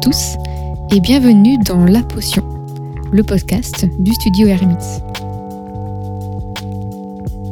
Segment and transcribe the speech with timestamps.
[0.00, 0.36] Tous
[0.92, 2.44] et bienvenue dans La Potion,
[3.10, 4.76] le podcast du studio Hermits.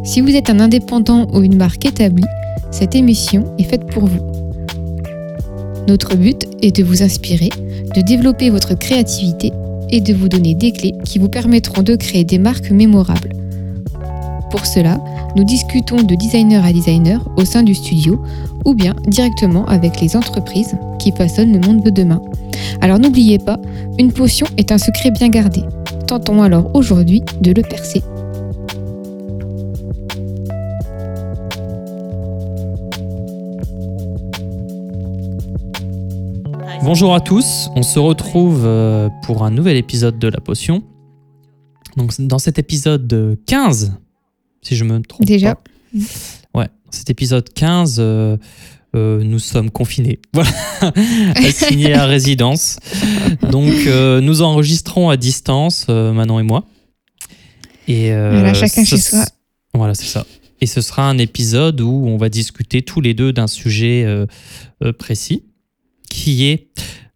[0.04, 2.24] Si vous êtes un indépendant ou une marque établie,
[2.70, 4.24] cette émission est faite pour vous.
[5.88, 7.50] Notre but est de vous inspirer,
[7.94, 9.52] de développer votre créativité
[9.90, 13.32] et de vous donner des clés qui vous permettront de créer des marques mémorables.
[14.50, 15.00] Pour cela,
[15.34, 18.22] nous discutons de designer à designer au sein du studio
[18.64, 22.20] ou bien directement avec les entreprises qui façonnent le monde de demain.
[22.80, 23.60] Alors n'oubliez pas,
[23.98, 25.62] une potion est un secret bien gardé.
[26.06, 28.02] Tentons alors aujourd'hui de le percer.
[36.82, 40.84] Bonjour à tous, on se retrouve euh, pour un nouvel épisode de La Potion.
[41.96, 43.98] Donc dans cet épisode 15,
[44.62, 45.56] si je me trompe Déjà.
[45.56, 45.62] pas.
[46.54, 48.36] Ouais, cet épisode 15, euh,
[48.96, 50.18] euh, nous sommes confinés.
[50.32, 50.50] Voilà,
[51.36, 52.78] assignés à résidence.
[53.50, 56.64] Donc euh, nous enregistrons à distance, euh, Manon et moi.
[57.88, 59.24] Et Voilà, chacun ce- chez soi.
[59.74, 60.26] Voilà, c'est ça.
[60.60, 64.06] Et ce sera un épisode où on va discuter tous les deux d'un sujet
[64.98, 65.44] précis,
[66.10, 66.68] qui est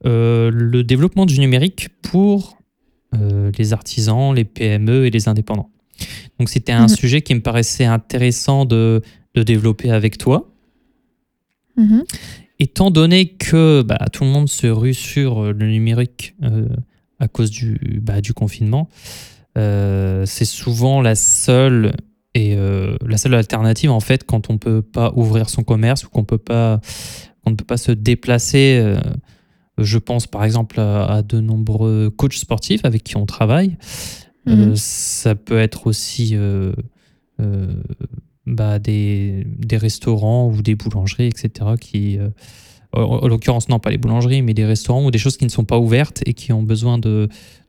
[0.04, 2.58] le développement du numérique pour
[3.58, 5.70] les artisans, les PME et les indépendants.
[6.38, 6.88] Donc c'était un Mhm.
[6.96, 9.02] sujet qui me paraissait intéressant de,
[9.34, 10.50] de développer avec toi,
[11.76, 12.04] Mhm.
[12.58, 16.66] étant donné que bah, tout le monde se rue sur euh, le numérique euh,
[17.18, 18.88] à cause du, bah, du confinement.
[19.58, 21.92] euh, c'est souvent la seule
[22.34, 26.08] et euh, la seule alternative en fait quand on peut pas ouvrir son commerce ou
[26.10, 26.80] qu'on peut pas
[27.46, 28.94] ne peut pas se déplacer.
[29.78, 33.76] je pense par exemple à, à de nombreux coachs sportifs avec qui on travaille.
[34.46, 34.74] Mhm.
[34.76, 36.36] ça peut être aussi
[38.50, 41.48] bah, des, des restaurants ou des boulangeries, etc.
[41.80, 42.28] qui, euh,
[42.92, 45.50] en, en l'occurrence, non pas les boulangeries, mais des restaurants ou des choses qui ne
[45.50, 47.28] sont pas ouvertes et qui ont besoin de,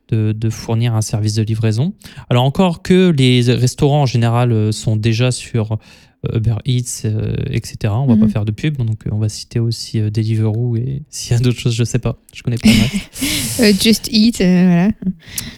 [0.09, 1.94] de, de fournir un service de livraison.
[2.30, 7.08] Alors encore que les restaurants en général euh, sont déjà sur euh, Uber Eats,
[7.50, 7.94] etc.
[7.97, 8.30] On va pas Mhm.
[8.30, 11.74] faire de pub, donc on va citer aussi Deliveroo et s'il y a d'autres choses,
[11.75, 12.70] je sais pas, je connais pas.
[13.81, 14.90] just Eat, euh, voilà.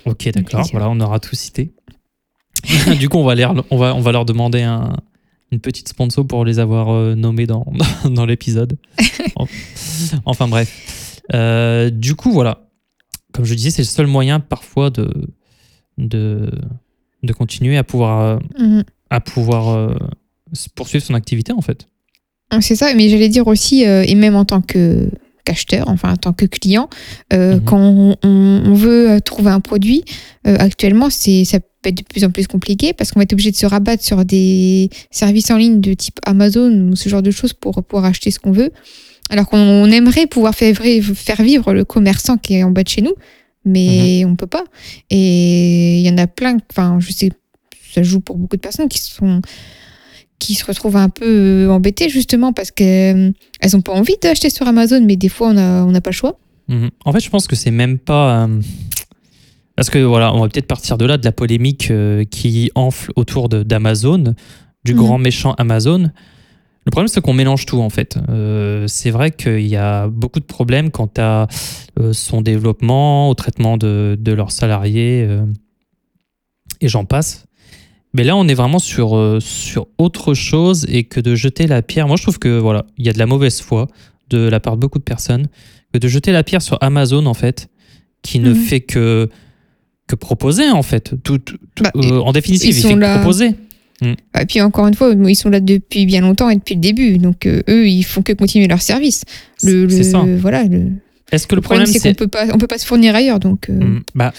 [0.06, 0.66] Ok, d'accord.
[0.72, 1.74] Voilà, on aura tout cité.
[3.00, 4.96] du coup, on va, leur, on, va, on va leur demander un-
[5.54, 7.66] une petite sponsor pour les avoir euh, nommés dans,
[8.06, 8.78] dans l'épisode.
[9.36, 9.48] En-
[10.26, 11.22] enfin bref.
[11.34, 12.68] Euh, du coup, voilà.
[13.34, 15.10] Comme je disais, c'est le seul moyen parfois de,
[15.98, 16.52] de,
[17.24, 18.84] de continuer à pouvoir, euh, Mhm.
[19.10, 19.96] à pouvoir
[20.76, 21.88] poursuivre son activité en fait.
[22.52, 25.10] Ah, C'est ça, mais j'allais dire aussi, et même en tant que
[25.46, 26.90] qu'acheteur, enfin en tant que client,
[27.34, 27.64] euh, Mhm.
[27.64, 30.04] quand on, veut euh, trouver un produit,
[30.48, 33.34] euh, actuellement, c'est ça peut être de plus en plus compliqué parce qu'on va être
[33.34, 37.22] obligé de se rabattre sur des services en ligne de type Amazon ou ce genre
[37.22, 38.72] de choses pour pouvoir acheter ce qu'on veut.
[39.30, 40.74] Alors qu'on on aimerait pouvoir faire,
[41.40, 43.14] vivre le commerçant qui est en bas de chez nous,
[43.66, 44.64] mais on peut pas.
[45.10, 47.32] Et il y en a plein, enfin, je sais,
[47.94, 49.42] ça joue pour beaucoup de personnes qui sont
[50.46, 51.26] qui se retrouvent un peu
[51.68, 53.34] euh, embêtées justement parce qu'elles
[53.74, 56.16] n'ont pas envie d'acheter sur Amazon, mais des fois on n'a on n'a pas le
[56.16, 56.38] choix.
[56.68, 56.90] Mhm.
[57.06, 58.44] En fait, je pense que c'est même pas.
[58.46, 58.62] euh,
[59.76, 63.12] Parce que voilà, on va peut-être partir de là, de la polémique euh, qui enfle
[63.16, 64.36] autour d'Amazon,
[64.86, 64.98] du Mhm.
[65.00, 66.12] grand méchant Amazon.
[66.86, 68.18] Le problème, c'est qu'on mélange tout en fait.
[68.30, 71.48] Euh, c'est vrai qu'il y a beaucoup de problèmes quant à
[72.00, 75.46] euh, son développement, au traitement de, de leurs salariés, euh,
[76.82, 77.46] et j'en passe.
[78.14, 81.82] Mais là, on est vraiment sur, euh, sur autre chose et que de jeter la
[81.82, 82.08] pierre.
[82.08, 83.88] Moi, je trouve que voilà, il y a de la mauvaise foi
[84.30, 85.48] de la part de beaucoup de personnes
[85.94, 87.70] que de jeter la pierre sur Amazon en fait,
[88.22, 88.56] qui ne Mhm.
[88.56, 89.30] fait que
[90.08, 91.14] que proposer en fait.
[91.24, 93.52] Tout, tout- Bah, euh, en définitive, ils il sont fait que proposer.
[94.02, 97.18] Et puis encore une fois, ils sont là depuis bien longtemps et depuis le début,
[97.20, 99.24] donc euh, eux ils font que continuer leur service.
[99.64, 100.26] Le, C'est le- ça.
[100.40, 100.66] Voilà.
[100.66, 100.90] Le,
[101.32, 103.16] Est-ce que le le problème, problème, c'est qu'on peut pas, on peut pas se fournir
[103.16, 103.70] ailleurs, donc.
[103.70, 104.34] euh, Mm, bah,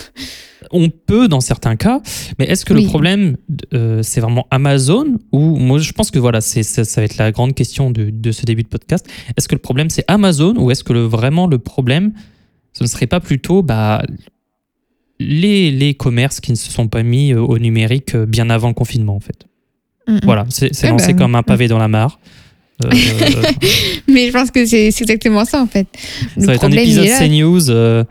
[0.71, 2.01] on peut dans certains cas,
[2.39, 2.83] mais est-ce que Oui.
[2.85, 3.37] le problème,
[3.75, 7.17] euh, c'est vraiment Amazon ou moi je pense que voilà, c'est ça, ça va être
[7.19, 9.07] la grande question de, de ce début de podcast.
[9.37, 12.13] Est-ce que le problème c'est Amazon ou est-ce que le, vraiment le problème,
[12.73, 14.03] ce ne serait pas plutôt bah,
[15.21, 18.75] les, les commerces qui ne se sont pas mis euh, au numérique bien avant le
[18.75, 19.47] confinement en fait?
[20.09, 20.21] mm, mm.
[20.25, 22.19] Voilà, c'est Ouais, lancé bah, comme un pavé dans la mare.
[22.85, 22.89] Euh,
[24.09, 25.87] Mais je pense que c'est exactement ça en fait.
[26.39, 27.07] Ça va être un épisode.
[27.07, 27.71] CNews.
[27.71, 28.05] euh,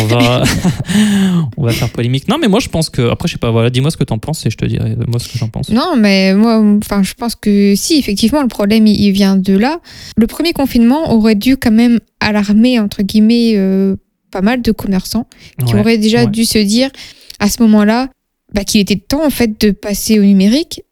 [0.00, 0.42] on va,
[1.56, 2.26] on va faire polémique.
[2.28, 3.10] Non, mais moi je pense que.
[3.10, 5.18] Après, je sais pas, voilà, dis-moi ce que t'en penses et je te dirai moi
[5.20, 5.70] ce que j'en pense.
[5.70, 9.56] Non, mais moi, enfin, je pense que si, effectivement, le problème, il, il vient de
[9.56, 9.80] là.
[10.16, 13.96] Le premier confinement aurait dû quand même alarmer, entre guillemets, euh,
[14.30, 15.26] pas mal de commerçants
[15.66, 16.30] qui Ouais, auraient déjà ouais.
[16.30, 16.90] dû se dire,
[17.38, 18.08] à ce moment-là,
[18.54, 20.82] bah, qu'il était temps, en fait, de passer au numérique,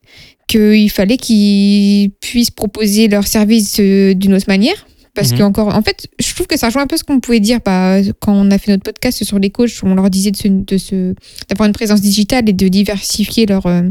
[0.47, 5.81] qu'il fallait qu'ils puissent proposer leurs services euh, d'une autre manière, Parce que encore, en
[5.81, 8.51] fait, je trouve que ça rejoint un peu ce qu'on pouvait dire bah, quand on
[8.51, 11.15] a fait notre podcast sur les coachs, où on leur disait de se- de se-
[11.49, 13.83] d'avoir une présence digitale et de diversifier leurs euh,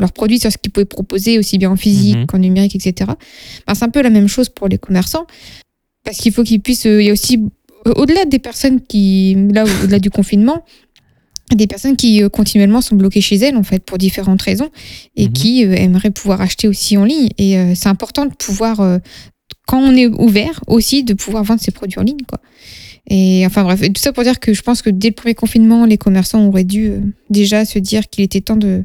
[0.00, 2.26] leurs produits sur ce qu'ils pouvaient proposer, aussi bien en physique Mhm.
[2.26, 3.12] qu'en numérique, etc.
[3.66, 5.26] Bah, c'est un peu la même chose pour les commerçants.
[6.04, 6.86] Parce qu'il faut qu'ils puissent.
[6.86, 7.38] euh, Il y a aussi,
[7.86, 9.36] euh, au-delà des personnes qui.
[9.52, 10.64] Là, au-delà du confinement,
[11.54, 14.70] des personnes qui euh, continuellement sont bloquées chez elles, en fait, pour différentes raisons,
[15.16, 15.32] et Mhm.
[15.32, 17.28] qui euh, aimeraient pouvoir acheter aussi en ligne.
[17.38, 19.00] Et euh, c'est important de pouvoir,
[19.66, 22.40] quand on est ouvert, aussi de pouvoir vendre ses produits en ligne, quoi.
[23.10, 25.34] Et enfin bref, et tout ça pour dire que je pense que dès le premier
[25.34, 26.92] confinement, les commerçants auraient dû
[27.30, 28.84] déjà se dire qu'il était temps de,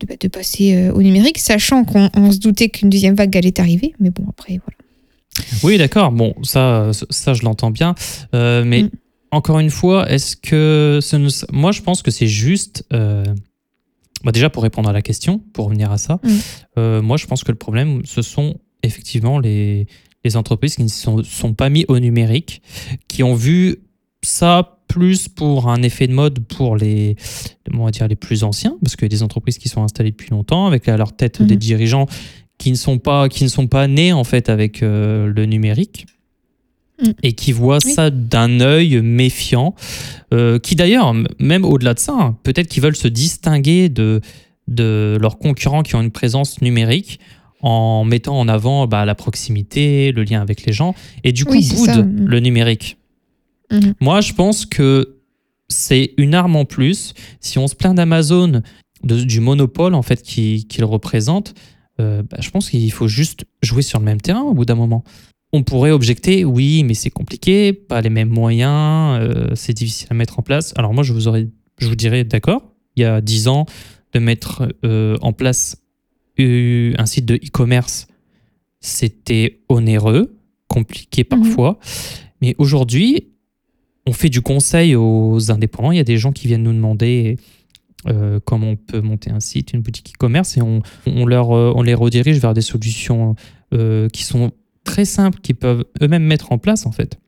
[0.00, 3.60] de, bah, de passer au numérique, sachant qu'on on se doutait qu'une deuxième vague allait
[3.60, 3.92] arriver.
[4.00, 4.78] Mais bon, après, voilà.
[5.62, 6.12] Oui, d'accord.
[6.12, 7.94] Bon, ça, ça je l'entends bien.
[8.32, 8.90] Mais Mm.
[9.32, 12.84] Encore une fois, est-ce que ce ne- moi, je pense que c'est juste.
[12.92, 13.24] euh,
[14.24, 16.28] bah, déjà, pour répondre à la question, pour revenir à ça, Mm.
[16.78, 19.86] euh, moi, je pense que le problème, ce sont effectivement les,
[20.24, 22.62] les entreprises qui ne se sont, sont pas mis au numérique,
[23.08, 23.78] qui ont vu
[24.24, 27.16] ça plus pour un effet de mode pour les,
[27.72, 30.10] on va dire, les plus anciens, parce qu'il y a des entreprises qui sont installées
[30.12, 31.46] depuis longtemps, avec à leur tête Mhm.
[31.46, 32.06] des dirigeants
[32.58, 36.06] qui ne sont pas qui ne sont pas nés en fait avec euh, le numérique
[37.02, 37.10] Mm.
[37.22, 37.92] et qui voient Oui.
[37.92, 39.74] ça d'un œil méfiant
[40.32, 44.20] euh, qui d'ailleurs même au-delà de ça hein, peut-être qu'ils veulent se distinguer de
[44.68, 47.18] de leurs concurrents qui ont une présence numérique
[47.60, 50.94] en mettant en avant bah, la proximité le lien avec les gens
[51.24, 52.02] et du coup Oui, boudent ça.
[52.02, 52.24] Mm.
[52.26, 52.96] le numérique
[53.72, 53.94] Mhm.
[54.00, 55.16] moi je pense que
[55.68, 58.62] c'est une arme en plus si on se plaint d'Amazon
[59.02, 61.54] du monopole en fait qui- qu'il représente
[62.00, 64.74] euh, bah, je pense qu'il faut juste jouer sur le même terrain au bout d'un
[64.76, 65.04] moment.
[65.52, 70.14] On pourrait objecter, oui, mais c'est compliqué, pas les mêmes moyens, euh, c'est difficile à
[70.14, 70.72] mettre en place.
[70.76, 73.66] Alors moi, je vous, aurais, je vous dirais, d'accord, il y a 10 ans,
[74.12, 75.76] de mettre euh, en place
[76.40, 78.06] euh, un site de e-commerce,
[78.80, 80.38] c'était onéreux,
[80.68, 81.78] compliqué parfois.
[82.40, 83.28] Mais aujourd'hui,
[84.06, 85.92] on fait du conseil aux indépendants.
[85.92, 87.36] Il y a des gens qui viennent nous demander
[88.08, 91.82] euh, comment on peut monter un site, une boutique e-commerce, et on, on leur, on
[91.82, 93.36] les redirige vers des solutions
[93.72, 94.52] euh, qui sont
[94.84, 97.18] très simples, qui peuvent eux-mêmes mettre en place, en fait.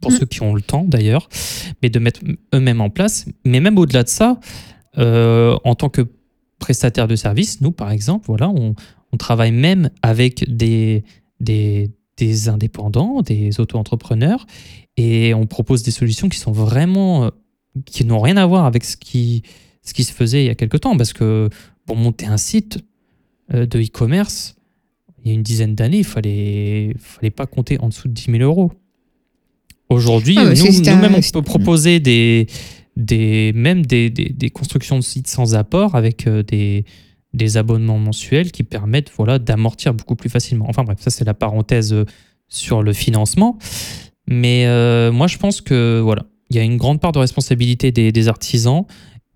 [0.00, 0.16] Pour Mm.
[0.16, 1.28] ceux qui ont le temps, d'ailleurs,
[1.82, 2.20] mais de mettre
[2.54, 3.26] eux-mêmes en place.
[3.44, 4.40] Mais même au-delà de ça,
[4.98, 6.02] euh, en tant que
[6.58, 8.74] prestataire de service, nous, par exemple, voilà, on,
[9.12, 11.04] on travaille même avec des,
[11.40, 14.46] des, des indépendants, des auto-entrepreneurs,
[14.96, 17.30] et on propose des solutions qui sont vraiment, euh,
[17.84, 19.42] qui n'ont rien à voir avec ce qui,
[19.82, 20.96] ce qui se faisait il y a quelque temps.
[20.96, 21.48] Parce que
[21.84, 22.78] pour monter un site
[23.54, 24.56] euh, de e-commerce,
[25.26, 28.30] il y a une dizaine d'années, il fallait, fallait pas compter en dessous de 10
[28.30, 28.70] 000 euros.
[29.88, 32.46] Aujourd'hui, Ah, bah, nous, un- nous-mêmes, on peut proposer des,
[32.96, 36.84] des, même des, des, des constructions de sites sans apport avec euh, des,
[37.34, 40.66] des abonnements mensuels qui permettent voilà, d'amortir beaucoup plus facilement.
[40.68, 42.04] Enfin bref, ça c'est la parenthèse euh,
[42.48, 43.58] sur le financement.
[44.28, 47.92] Mais euh, moi, je pense que voilà, il y a une grande part de responsabilité
[47.92, 48.84] des, des artisans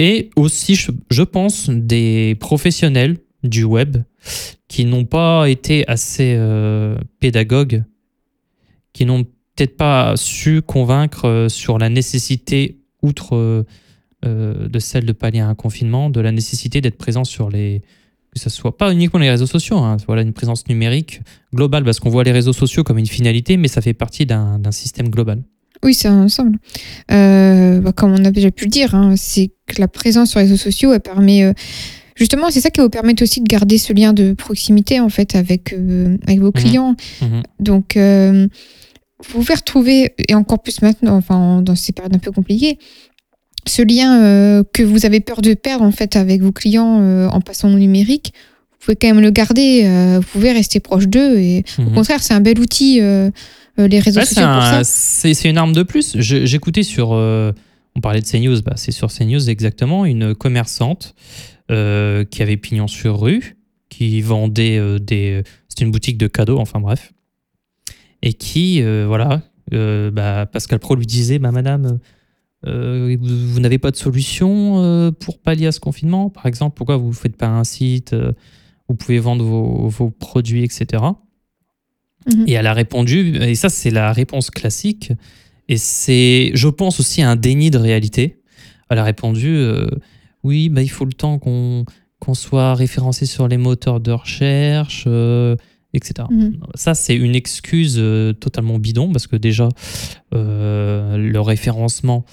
[0.00, 3.98] et aussi, je, je pense, des professionnels du web
[4.68, 7.84] qui n'ont pas été assez euh, pédagogues,
[8.92, 13.64] qui n'ont peut-être pas su convaincre euh, sur la nécessité, outre
[14.24, 17.82] euh, de celle de pallier un confinement, de la nécessité d'être présent sur les
[18.32, 21.20] que ce soit pas uniquement les réseaux sociaux, hein, voilà une présence numérique
[21.52, 24.70] globale, parce qu'on voit les réseaux sociaux comme une finalité, mais ça fait partie d'un
[24.70, 25.42] système global.
[25.82, 26.58] Oui, c'est ensemble.
[27.10, 30.38] Euh, bah, comme on a déjà pu le dire, hein, c'est que la présence sur
[30.38, 31.52] les réseaux sociaux, elle permet.
[32.20, 35.34] Justement, c'est ça qui vous permettre aussi de garder ce lien de proximité en fait
[35.34, 36.94] avec, euh, avec vos clients.
[37.22, 37.42] Mhm.
[37.58, 38.46] Donc, euh,
[39.26, 42.78] vous pouvez retrouver, et encore plus maintenant, enfin, dans ces périodes un peu compliquées,
[43.66, 47.40] ce lien euh, que vous avez peur de perdre en fait avec vos clients en
[47.40, 48.32] passant au numérique.
[48.72, 49.82] Vous pouvez quand même le garder,
[50.16, 51.92] vous pouvez rester proche d'eux et au Mhm.
[51.94, 53.00] contraire, c'est un bel outil,
[53.76, 54.78] les réseaux Ouais, sociaux pour ça.
[54.78, 56.16] un- c'est une arme de plus.
[56.18, 57.10] J'écoutais sur.
[57.96, 61.14] on parlait de CNews, bah, c'est sur CNews exactement, une commerçante
[61.70, 63.56] euh, qui avait pignon sur rue,
[63.88, 65.42] qui vendait euh, des.
[65.68, 67.12] C'était une boutique de cadeaux, enfin bref.
[68.22, 71.98] Et qui, euh, voilà, bah, Pascal Pro lui disait bah, Madame,
[72.64, 76.28] vous, vous n'avez pas de solution pour pallier à ce confinement?
[76.28, 78.14] Par exemple, pourquoi vous ne faites pas un site
[78.88, 81.02] Vous pouvez vendre vos, vos produits, etc.
[82.26, 82.44] Mhm.
[82.46, 85.12] Et elle a répondu, et ça c'est la réponse classique,
[85.70, 88.42] et c'est, je pense aussi, un déni de réalité.
[88.90, 89.86] Elle a répondu, euh,
[90.42, 91.84] oui, bah, il faut le temps qu'on
[92.20, 95.56] qu'on soit référencé sur les moteurs de recherche, euh,
[95.94, 96.28] etc.
[96.30, 96.60] Mhm.
[96.74, 99.68] Ça, c'est une excuse euh, totalement bidon, parce que déjà,
[100.34, 102.24] euh, le référencement,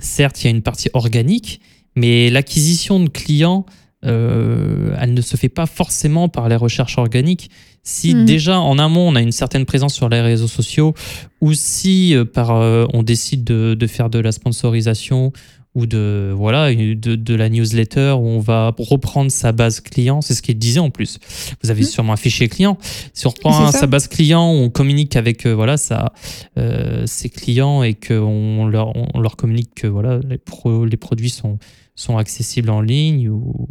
[0.00, 1.60] certes, il y a une partie organique,
[1.94, 3.66] mais l'acquisition de clients,
[4.02, 7.50] elle ne se fait pas forcément par les recherches organiques.
[7.84, 8.24] Si Mhm.
[8.24, 10.94] déjà en amont on a une certaine présence sur les réseaux sociaux,
[11.40, 12.50] ou si par
[12.92, 15.32] on décide de, de faire de la sponsorisation
[15.74, 20.34] ou de voilà de, de la newsletter où on va reprendre sa base client, c'est
[20.34, 21.18] ce qu'il disait en plus.
[21.62, 21.86] Vous avez Mhm.
[21.88, 22.78] sûrement un fichier client.
[23.12, 23.78] Si on reprend ça.
[23.80, 26.12] sa base client, on communique avec euh, voilà sa,
[26.58, 31.30] euh, ses clients et qu'on leur, on leur communique que voilà les, pro- les produits
[31.30, 31.58] sont
[31.96, 33.66] sont accessibles en ligne ou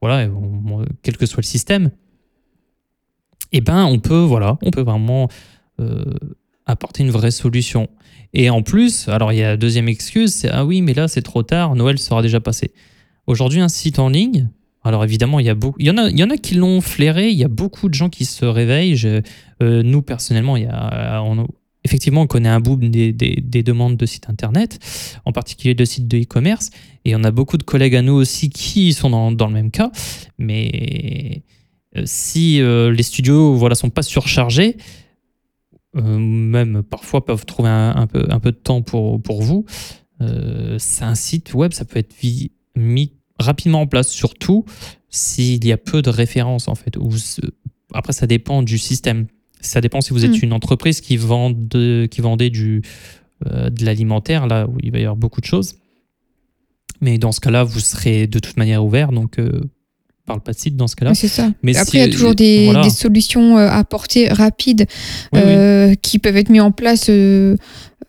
[0.00, 1.90] voilà, on- quel que soit le système,
[3.52, 5.28] et ben on peut voilà, on peut vraiment
[5.80, 6.04] euh,
[6.66, 7.88] apporter une vraie solution.
[8.32, 11.08] Et en plus, alors il y a la deuxième excuse, c'est ah oui, mais là
[11.08, 12.72] c'est trop tard, Noël sera déjà passé.
[13.26, 14.50] Aujourd'hui, un site en ligne.
[14.82, 16.54] Alors évidemment, il y a beaucoup, il y en a, il y en a qui
[16.56, 17.30] l'ont flairé.
[17.30, 19.00] Il y a beaucoup de gens qui se réveillent.
[19.62, 21.46] Euh, nous personnellement, il y a, on-
[21.84, 24.78] effectivement, on connaît un boom des, des- des demandes de sites internet,
[25.24, 26.68] en particulier de sites de e-commerce.
[27.06, 29.70] Et on a beaucoup de collègues à nous aussi qui sont dans, dans le même
[29.70, 29.90] cas.
[30.38, 31.42] Mais
[31.96, 34.80] euh, si euh, les studios voilà sont pas surchargés, euh,
[35.94, 39.64] même parfois peuvent trouver un, un peu, un peu de temps pour, pour vous,
[40.20, 42.14] euh, c'est un site web, ça peut être
[42.76, 44.64] mis rapidement en place, surtout
[45.10, 46.96] s'il y a peu de références en fait.
[46.96, 47.10] Ou
[47.92, 49.26] après, ça dépend du système.
[49.60, 50.44] Ça dépend si vous êtes Mm.
[50.46, 52.82] une entreprise qui, vend de- qui vendait du,
[53.46, 55.76] euh, de l'alimentaire, là où il va y avoir beaucoup de choses.
[57.00, 59.60] Mais dans ce cas-là, vous serez de toute manière ouvert, donc euh,
[60.26, 61.14] parle pas de site dans ce cas-là.
[61.14, 61.50] C'est ça.
[61.62, 62.82] Mais Après, si- il y a toujours des, voilà.
[62.82, 64.86] des solutions euh, à portée rapides
[65.32, 65.40] Oui, oui.
[65.46, 67.56] euh, qui peuvent être mises en place euh,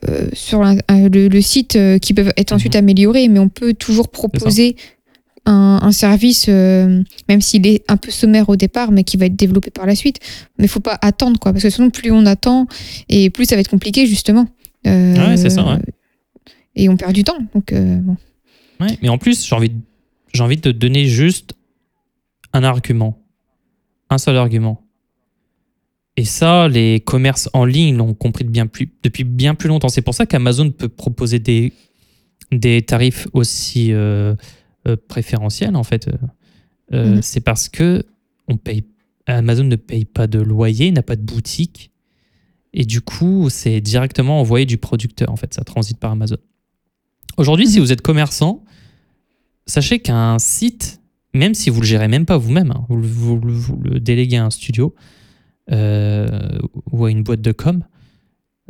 [0.10, 2.80] euh, sur le, le site, euh, qui peuvent être ensuite Mhm.
[2.80, 4.76] améliorées, mais on peut toujours proposer
[5.46, 9.26] un, un service, euh, même s'il est un peu sommaire au départ, mais qui va
[9.28, 10.20] être développé par la suite.
[10.58, 12.66] Mais il faut pas attendre, quoi, parce que sinon, plus on attend,
[13.10, 14.48] et plus ça va être compliqué, justement.
[14.88, 15.80] Euh, Ouais, c'est ça, ouais.
[16.76, 17.38] Et on perd du temps.
[17.54, 18.16] Donc, euh, bon.
[18.80, 19.72] Ouais, mais en plus, j'ai envie,
[20.40, 21.54] envie de te donner juste
[22.56, 23.22] un argument.
[24.10, 24.82] Un seul argument.
[26.18, 29.90] Et ça, les commerces en ligne l'ont compris de bien plus, depuis bien plus longtemps.
[29.90, 31.74] C'est pour ça qu'Amazon peut proposer des,
[32.52, 34.36] des tarifs aussi euh,
[34.88, 36.08] euh, préférentiels, en fait.
[36.08, 36.18] Euh,
[36.92, 37.22] Mhm.
[37.24, 38.06] C'est parce que
[38.48, 38.84] on paye,
[39.26, 41.90] Amazon ne paye pas de loyer, n'a pas de boutique.
[42.74, 45.52] Et du coup, c'est directement envoyé du producteur, en fait.
[45.56, 46.38] Ça transite par Amazon.
[47.38, 47.86] Aujourd'hui, si Mhm.
[47.86, 48.64] vous êtes commerçant,
[49.66, 51.02] sachez qu'un site,
[51.36, 54.00] même si vous le gérez même pas vous-même, hein, vous, le- vous le- vous le
[54.00, 54.96] déléguez à un studio
[55.72, 56.58] euh,
[56.92, 57.84] ou à une boîte de com,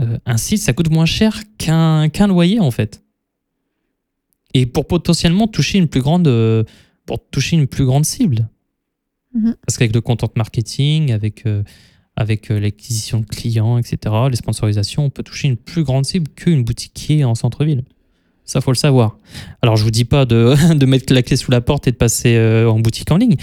[0.01, 3.03] euh, un site, ça coûte moins cher qu'un loyer, en fait.
[4.53, 6.63] Et pour potentiellement toucher une plus grande, euh,
[7.05, 8.49] pour toucher une plus grande cible.
[9.33, 9.55] Mhm.
[9.65, 11.63] Parce qu'avec le content marketing, avec, euh,
[12.15, 16.63] avec l'acquisition de clients, etc., les sponsorisations, on peut toucher une plus grande cible qu'une
[16.63, 17.83] boutique qui est en centre-ville.
[18.45, 19.17] Ça, faut le savoir.
[19.61, 21.97] Alors, je vous dis pas de, de mettre la clé sous la porte et de
[21.97, 23.35] passer euh, en boutique en ligne,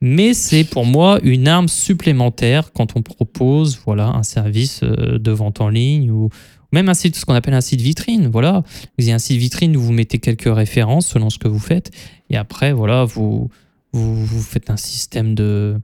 [0.00, 5.30] mais c'est pour moi une arme supplémentaire quand on propose voilà, un service euh, de
[5.30, 6.28] vente en ligne ou
[6.72, 8.26] même un site, ce qu'on appelle un site vitrine.
[8.26, 8.64] Voilà,
[8.98, 11.90] vous avez un site vitrine où vous mettez quelques références selon ce que vous faites,
[12.30, 13.48] et après, voilà, vous,
[13.92, 15.80] vous, vous faites un système de,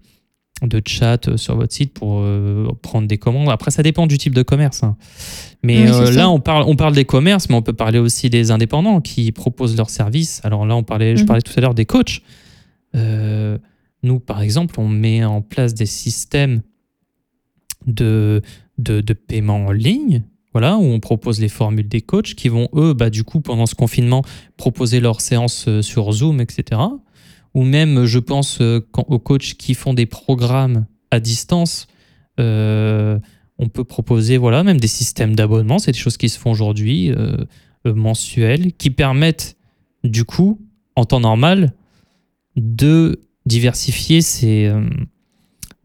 [0.62, 3.48] de chat euh, sur votre site pour euh, prendre des commandes.
[3.48, 4.82] Après, ça dépend du type de commerce.
[4.82, 4.96] hein.
[5.62, 8.28] Mais Oui, euh, là, on parle, on parle des commerces, mais on peut parler aussi
[8.30, 10.40] des indépendants qui proposent leurs services.
[10.44, 11.26] Alors là, on parlait, je Mhm.
[11.26, 12.22] parlais tout à l'heure des coachs.
[14.02, 16.62] Nous, par exemple, on met en place des systèmes
[17.86, 18.42] de,
[18.78, 20.24] de, de paiement en ligne.
[20.52, 23.66] Voilà, où on propose les formules des coachs qui vont, eux, bah, du coup, pendant
[23.66, 24.22] ce confinement,
[24.56, 26.80] proposer leurs séances sur Zoom, etc.
[27.54, 31.88] Ou même, je pense, euh, aux coachs qui font des programmes à distance,
[32.38, 33.18] euh,
[33.58, 35.78] on peut proposer voilà, même des systèmes d'abonnement.
[35.78, 37.36] C'est des choses qui se font aujourd'hui, euh,
[37.86, 39.56] euh, mensuelles, qui permettent,
[40.04, 40.60] du coup,
[40.94, 41.74] en temps normal,
[42.56, 44.72] de diversifier ses,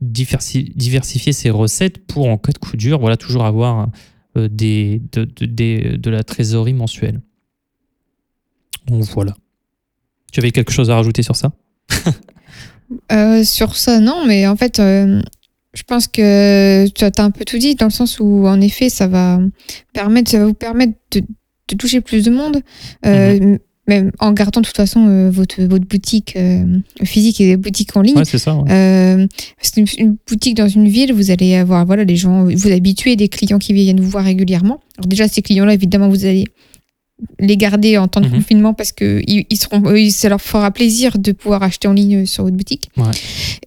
[0.04, 3.90] diversi- diversifier recettes pour, en cas de coup dur, voilà, toujours avoir
[4.36, 7.22] des, de, de- de la trésorerie mensuelle.
[8.88, 9.36] Donc voilà.
[10.36, 11.54] Tu avais quelque chose à rajouter sur ça?
[13.12, 15.20] Euh, sur ça, non, mais en fait, euh,
[15.74, 18.90] je pense que tu as un peu tout dit, dans le sens où, en effet,
[18.90, 19.40] ça va,
[19.92, 22.62] permettre, ça va vous permettre de, de toucher plus de monde,
[23.08, 27.98] euh, même en gardant de toute façon euh, votre, votre boutique euh, physique et boutique
[27.98, 28.18] en ligne.
[28.18, 28.56] Ouais, c'est ça.
[28.56, 28.72] ouais.
[28.72, 29.26] Euh,
[29.58, 33.16] parce qu'une une boutique dans une ville, vous allez avoir voilà, les gens, vous habituez
[33.16, 34.80] des clients qui viennent vous voir régulièrement.
[34.98, 36.46] Alors déjà, ces clients-là, évidemment, vous allez
[37.40, 38.34] les garder en temps de Mhm.
[38.36, 41.94] confinement parce que ils, ils seront, eux, ça leur fera plaisir de pouvoir acheter en
[41.94, 42.90] ligne sur votre boutique.
[42.98, 43.06] Ouais.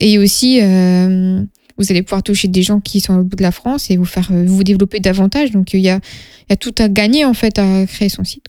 [0.01, 1.43] Et aussi, euh,
[1.79, 4.05] vous allez pouvoir toucher des gens qui sont au bout de la France et vous
[4.05, 5.51] faire euh, vous développer davantage.
[5.53, 8.25] Donc il y a, il y a tout à gagner en fait à créer son
[8.25, 8.45] site.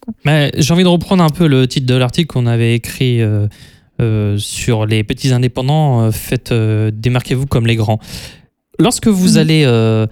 [0.58, 3.48] J'ai envie de reprendre un peu le titre de l'article qu'on avait écrit euh,
[4.02, 8.00] euh, sur les petits indépendants, faites, démarquez-vous comme les grands.
[8.80, 9.38] Lorsque vous Mhm.
[9.38, 10.06] allez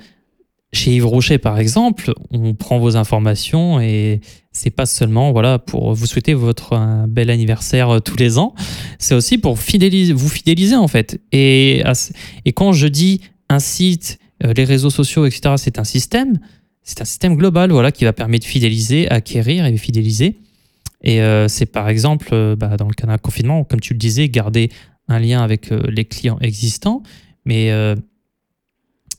[0.73, 4.19] chez Yves Rocher, par exemple, on prend vos informations et
[4.57, 8.53] c'est pas seulement voilà pour vous souhaiter votre un bel anniversaire euh, tous les ans,
[8.97, 11.21] c'est aussi pour fidéliser, vous fidéliser en fait.
[11.31, 11.83] Et,
[12.45, 16.39] et quand je dis un site, euh, les réseaux sociaux, etc., c'est un système,
[16.83, 20.37] c'est un système global voilà qui va permettre de fidéliser, acquérir et fidéliser.
[21.03, 23.99] Et euh, c'est par exemple, euh, bah, dans le cas d'un confinement, comme tu le
[23.99, 24.71] disais, garder
[25.07, 27.03] un lien avec euh, les clients existants.
[27.45, 27.95] Mais euh,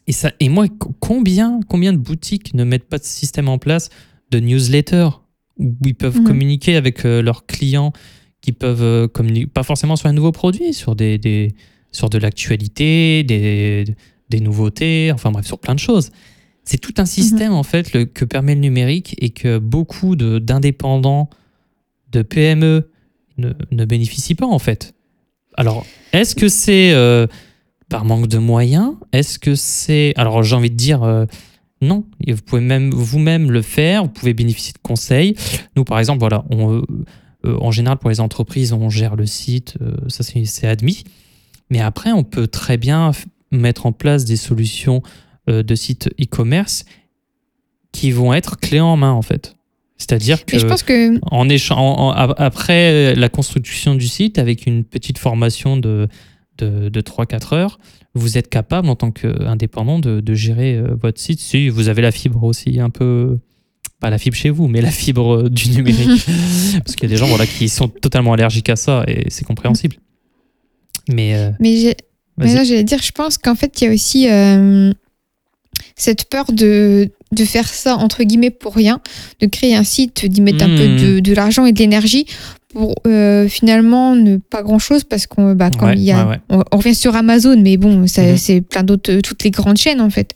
[0.08, 3.58] et, ça, et moi, co- combien, combien de boutiques ne mettent pas de système en
[3.58, 3.90] place
[4.30, 5.08] de newsletter?
[5.58, 6.24] Où ils peuvent Mhm.
[6.24, 7.92] communiquer avec euh, leurs clients,
[8.40, 11.54] qui peuvent euh, communiquer, pas forcément sur un nouveau produit, sur, des, des-
[11.92, 13.84] sur de l'actualité, des,
[14.30, 16.10] des nouveautés, enfin bref, sur plein de choses.
[16.64, 20.38] C'est tout un système en fait le- que permet le numérique et que beaucoup de-
[20.38, 21.28] d'indépendants,
[22.12, 22.90] de, PME
[23.38, 24.94] ne, ne bénéficient pas en fait.
[25.56, 27.26] Alors, est-ce que c'est euh,
[27.88, 28.92] par manque de moyens?
[29.12, 30.12] Est-ce que c'est...
[30.16, 31.24] Alors j'ai envie de dire euh,
[31.80, 35.34] non, Et vous pouvez même vous-même le faire, vous pouvez bénéficier de conseils.
[35.76, 36.82] Nous par exemple, voilà, on, euh,
[37.46, 41.04] euh, en général pour les entreprises, on gère le site, euh, ça c'est admis.
[41.70, 43.12] Mais après, on peut très bien
[43.52, 45.02] mettre en place des solutions
[45.48, 46.84] euh, de sites e-commerce
[47.92, 49.54] qui vont être clés en main en fait.
[49.98, 54.84] C'est-à-dire que Mais je pense que en en- après la construction du site, avec une
[54.84, 56.06] petite formation de,
[56.58, 57.78] de, de 3-4 heures,
[58.14, 61.40] vous êtes capable en tant qu'indépendant de, de gérer euh, votre site.
[61.40, 63.38] Si vous avez la fibre aussi, un peu,
[64.00, 66.24] pas la fibre chez vous, mais la fibre euh, du numérique.
[66.84, 69.44] Parce qu'il y a des gens voilà, qui sont totalement allergiques à ça et c'est
[69.44, 69.96] compréhensible.
[71.10, 71.94] Mais euh, Mais
[72.38, 74.92] là, j'allais dire, je pense qu'en fait, il y a aussi euh,
[75.96, 79.00] cette peur de, de faire ça, entre guillemets, pour rien,
[79.40, 80.76] de créer un site, d'y mettre un Hmm.
[80.76, 82.26] peu de, de l'argent et de l'énergie
[82.72, 86.30] pour euh, finalement ne pas grand-chose parce qu'on bah, comme Ouais, il y a, ouais,
[86.32, 86.40] ouais.
[86.50, 88.36] On, on revient sur Amazon, mais bon, ça- Mhm.
[88.36, 90.32] c'est plein d'autres, euh, toutes les grandes chaînes, en fait,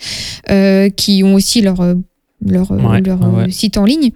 [0.51, 1.95] euh, qui ont aussi leur, euh,
[2.47, 4.11] leur, euh, euh, site en ligne.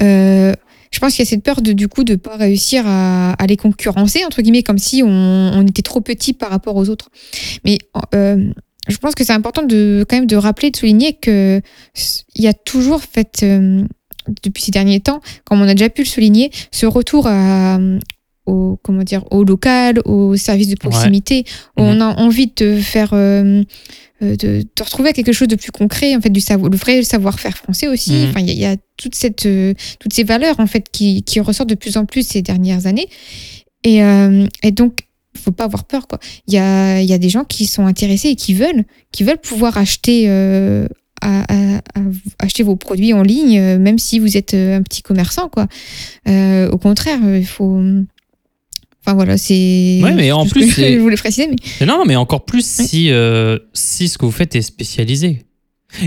[0.00, 0.52] Euh,
[0.90, 3.46] je pense qu'il y a cette peur de du coup de pas réussir à, à
[3.46, 7.10] les concurrencer entre guillemets comme si on, on était trop petit par rapport aux autres.
[7.64, 7.78] Mais
[8.14, 8.50] euh,
[8.88, 11.60] je pense que c'est important de quand même de rappeler, de souligner que
[12.34, 13.84] il y a toujours fait euh,
[14.42, 17.78] depuis ces derniers temps, comme on a déjà pu le souligner, ce retour à
[18.46, 21.44] au comment dire au local, au service de proximité.
[21.76, 21.88] où Mhm.
[21.88, 23.64] On a envie de faire euh,
[24.22, 27.02] euh, de, de retrouver quelque chose de plus concret en fait du savoir le vrai
[27.02, 28.28] savoir-faire français aussi Mhm.
[28.30, 31.40] enfin il y, y a toute cette euh, toutes ces valeurs en fait qui, qui
[31.40, 33.08] ressortent de plus en plus ces dernières années
[33.82, 35.00] et, euh, et donc
[35.36, 37.84] faut pas avoir peur quoi il y a, il y a des gens qui sont
[37.84, 40.86] intéressés et qui veulent qui veulent pouvoir acheter euh,
[41.26, 42.02] à, à- à-
[42.44, 45.66] acheter vos produits en ligne euh, même si vous êtes euh, un petit commerçant quoi
[46.28, 47.80] Euh, au contraire il faut
[49.02, 51.48] enfin voilà c'est Ouais, mais en plus, je voulais préciser
[51.80, 55.44] mais non, mais encore plus si, euh, si ce que vous faites est spécialisé.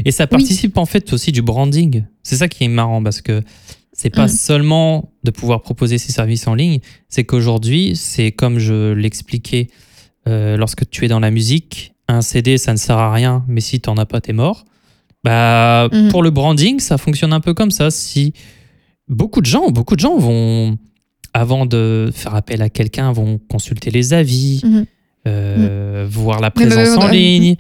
[0.06, 2.04] Et ça participe en fait aussi du branding.
[2.24, 3.42] C'est ça qui est marrant parce que
[3.94, 4.30] c'est pas Mm.
[4.48, 9.68] seulement de pouvoir proposer ces services en ligne, c'est qu'aujourd'hui, c'est comme je l'expliquais
[10.28, 13.62] euh, lorsque tu es dans la musique, un CD ça ne sert à rien, mais
[13.62, 14.66] si t'en as pas, t'es mort.
[15.24, 16.10] Bah, Mm.
[16.10, 17.92] Pour le branding, ça fonctionne un peu comme ça.
[17.92, 18.34] Si
[19.08, 20.78] beaucoup de gens, beaucoup de gens vont,
[21.34, 24.86] avant de faire appel à quelqu'un, vont consulter les avis, Mhm.
[25.28, 27.56] euh, voir la présence en ligne.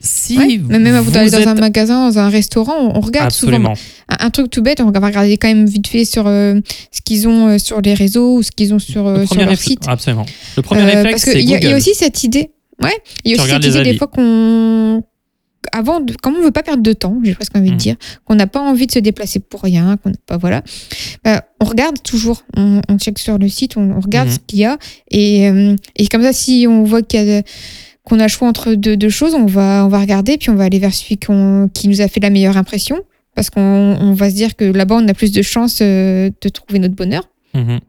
[0.00, 3.00] Si Ouais, mais même avant vous d'aller dans êtes- un magasin, dans un restaurant, on
[3.00, 6.04] regarde absolument, souvent un, un truc tout bête, on va regarder quand même vite fait
[6.04, 6.60] sur euh,
[6.92, 9.56] ce qu'ils ont euh, sur les réseaux ou ce qu'ils ont sur, le sur leur
[9.56, 9.84] site.
[9.88, 10.26] absolument.
[10.56, 12.50] Le premier réflexe, parce c'est qu'il y, a- il y a aussi cette idée.
[12.82, 12.90] Ouais,
[13.24, 15.02] il y a aussi cette idée des fois qu'on.
[15.76, 17.74] Avant, de, comme on veut pas perdre de temps, j'ai presque envie Mm.
[17.74, 20.62] de dire, qu'on n'a pas envie de se déplacer pour rien, qu'on n'a pas voilà,
[21.24, 24.34] bah, on regarde toujours, on, on check sur le site, on, on regarde Mhm.
[24.34, 24.78] ce qu'il y a
[25.10, 27.46] et, euh, et comme ça, si on voit qu'il y a de-
[28.04, 30.64] qu'on a choix entre deux, deux choses, on va on va regarder puis on va
[30.64, 33.00] aller vers celui qu'on- qui nous a fait la meilleure impression
[33.34, 33.60] parce qu'on
[34.00, 36.94] on va se dire que là-bas on a plus de chances euh, de trouver notre
[36.94, 37.28] bonheur.
[37.54, 37.80] Mhm.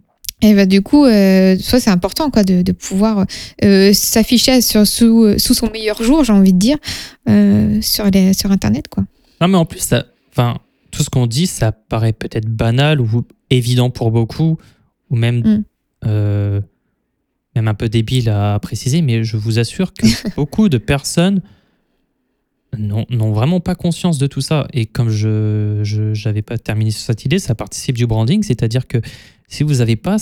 [0.42, 3.26] Et bah, du coup, euh, ça c'est important quoi, de, de pouvoir
[3.64, 6.78] euh, s'afficher sur, sous, sous son meilleur jour, j'ai envie de dire,
[7.28, 8.88] euh, sur, les, sur Internet.
[8.88, 9.04] Quoi.
[9.42, 9.94] Non, mais en plus,
[10.32, 10.58] enfin,
[10.92, 14.58] tout ce qu'on dit, ça paraît peut-être banal ou évident pour beaucoup,
[15.10, 15.64] ou même, Mm.
[16.06, 16.62] euh,
[17.56, 21.42] même un peu débile à préciser, mais je vous assure que beaucoup de personnes
[22.78, 24.68] n'ont vraiment pas conscience de tout ça.
[24.74, 29.00] Et comme je n'avais pas terminé sur cette idée, ça participe du branding, c'est-à-dire que
[29.48, 30.18] si vous n'avez pas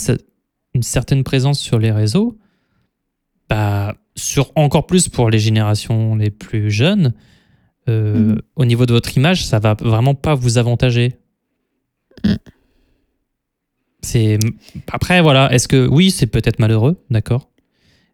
[0.74, 2.38] une certaine présence sur les réseaux,
[3.50, 7.14] bah, sur encore plus pour les générations les plus jeunes,
[7.90, 8.42] euh, Mhm.
[8.56, 11.16] au niveau de votre image, ça va vraiment pas vous avantager.
[12.24, 12.34] Mm.
[14.02, 14.40] C'est
[14.92, 17.50] après voilà, est-ce que oui, c'est peut-être malheureux, d'accord.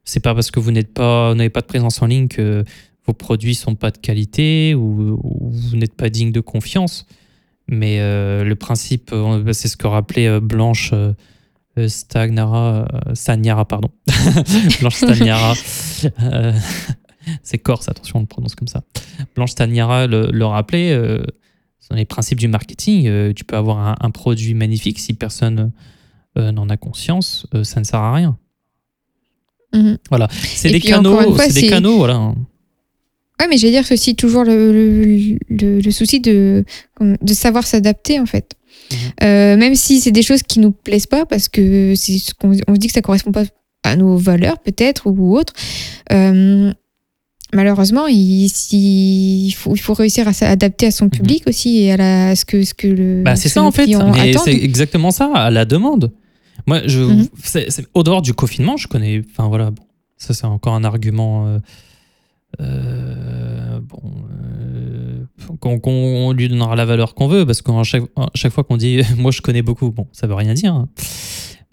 [0.04, 2.63] C'est pas parce que vous n'êtes pas, n'avez pas de présence en ligne que
[3.06, 7.06] vos produits sont pas de qualité ou, vous n'êtes pas digne de confiance.
[7.68, 10.94] Mais euh, le principe, euh, c'est ce que rappelait euh, Blanche
[11.88, 13.90] Stagnara, Stagnara, pardon,
[14.82, 15.54] Blanche Stagnara.
[17.44, 18.84] c'est corse, attention, on le prononce comme ça.
[19.36, 20.94] Blanche Stagnara le, le rappelait.
[21.90, 25.72] dans les principes du marketing, tu peux avoir un, produit magnifique si personne
[26.36, 28.38] n'en a conscience, ça ne sert à rien.
[29.74, 29.98] Mhm.
[30.10, 32.34] Voilà, c'est des canaux, c'est des canaux, voilà.
[33.42, 36.64] Ouais, mais j'allais dire que c'est toujours le, le, souci de,
[37.00, 38.54] de savoir s'adapter, en fait.
[38.92, 38.98] Mhm.
[39.24, 42.52] Euh, même si c'est des choses qui nous plaisent pas, parce que c'est ce qu'on
[42.68, 43.46] on se dit que ça correspond pas
[43.84, 45.54] à nos valeurs, peut-être, ou autre.
[46.12, 46.72] Euh,
[47.52, 51.12] malheureusement, il, il, faut, il faut réussir à s'adapter à son mhm.
[51.12, 53.24] public aussi et à, la, ce, que, ce que le.
[53.24, 53.90] Bah, c'est ça, en fait.
[54.44, 56.12] C'est exactement ça, à la demande.
[56.68, 57.28] Moi, je, mhm.
[57.96, 59.24] au dehors du confinement, je connais.
[59.32, 59.82] Enfin, voilà, bon,
[60.18, 61.48] ça, c'est encore un argument.
[61.48, 61.58] Euh,
[62.60, 65.26] euh, bon, euh,
[65.58, 68.04] qu'on lui donnera la valeur qu'on veut, parce qu'à chaque,
[68.36, 70.74] chaque fois qu'on dit moi je connais beaucoup, bon, ça veut rien dire.
[70.74, 70.90] Hein.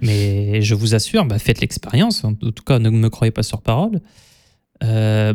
[0.00, 2.22] Mais je vous assure, bah, faites l'expérience.
[2.22, 4.00] En tout cas, ne me croyez pas sur parole.
[4.84, 5.34] Euh,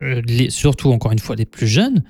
[0.00, 2.04] les, surtout, encore une fois, les plus jeunes,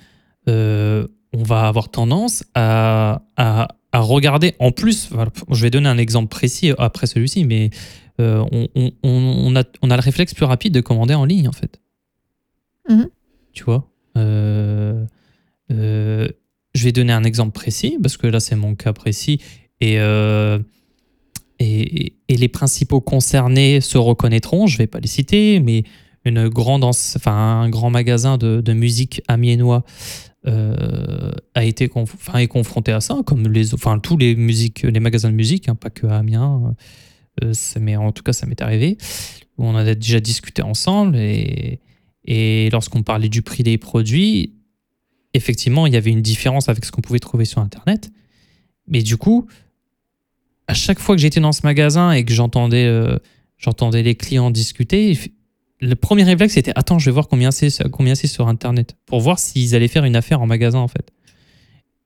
[0.46, 4.55] on va avoir tendance à, à, à, regarder.
[4.61, 5.11] En plus,
[5.50, 7.70] je vais donner un exemple précis après celui-ci, mais
[8.20, 8.68] on,
[9.03, 11.81] on, a, on a le réflexe plus rapide de commander en ligne, en fait.
[12.88, 13.09] Mhm.
[13.53, 15.05] Tu vois euh,
[15.70, 16.29] euh,
[16.75, 19.40] Je vais donner un exemple précis, parce que là, c'est mon cas précis.
[19.81, 20.59] Et, euh,
[21.59, 24.66] et, les principaux concernés se reconnaîtront.
[24.66, 25.85] Je ne vais pas les citer, mais
[26.25, 29.85] une grande, enfin, un grand magasin de, musique amiénois
[30.47, 35.31] a été enfin, est confronté à ça, comme les, enfin, tous les, musiques, les magasins
[35.31, 36.75] de musique, hein, pas que à Amiens.
[37.81, 38.99] mais en tout cas, ça m'est arrivé.
[39.57, 41.79] Où on a déjà discuté ensemble et,
[42.24, 44.54] et lorsqu'on parlait du prix des produits,
[45.34, 48.10] effectivement, il y avait une différence avec ce qu'on pouvait trouver sur Internet.
[48.88, 49.46] Mais du coup,
[50.66, 53.18] à chaque fois que j'étais dans ce magasin et que j'entendais euh,
[53.58, 55.18] j'entendais les clients discuter,
[55.80, 59.20] le premier réflexe c'était attends, je vais voir combien c'est combien c'est sur Internet pour
[59.20, 61.10] voir s'ils allaient faire une affaire en magasin en fait.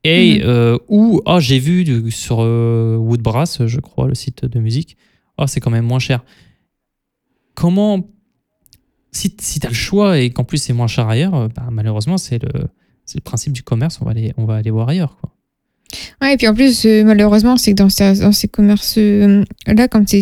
[0.04, 4.96] Et euh, ou oh, j'ai vu sur euh, Woodbrass, je crois, le site de musique,
[5.38, 6.24] oh, c'est quand même moins cher.
[7.54, 8.08] Comment
[9.12, 11.68] si, si tu as le choix et qu'en plus c'est moins cher ailleurs, euh, bah,
[11.70, 12.48] malheureusement, c'est le,
[13.14, 15.16] le principe du commerce, on va aller, on va aller voir ailleurs.
[15.20, 15.30] Quoi.
[16.20, 19.88] Ouais, et puis en plus, euh, malheureusement, c'est que dans, ces, dans ces commerces-là, euh,
[19.90, 20.20] comme c'est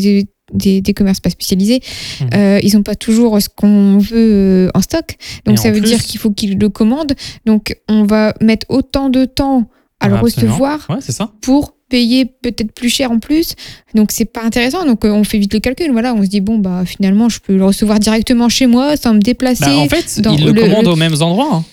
[0.53, 1.81] des, des, commerces pas spécialisés,
[2.20, 2.61] mmh.
[2.62, 5.16] ils n'ont pas toujours ce qu'on veut en stock.
[5.44, 7.14] Donc ça veut dire qu'il faut qu'ils le commandent.
[7.46, 9.68] Donc on va mettre autant de temps
[9.99, 11.33] à le recevoir ouais, ça.
[11.40, 13.55] pour payer peut-être plus cher en plus.
[13.94, 14.85] Donc c'est pas intéressant.
[14.85, 15.90] Donc euh, on fait vite le calcul.
[15.92, 19.14] Voilà, on se dit bon bah finalement je peux le recevoir directement chez moi sans
[19.14, 19.64] me déplacer.
[19.64, 21.51] Bah, en fait, ils le, commandent aux mêmes endroits.
[21.53, 21.64] Hein.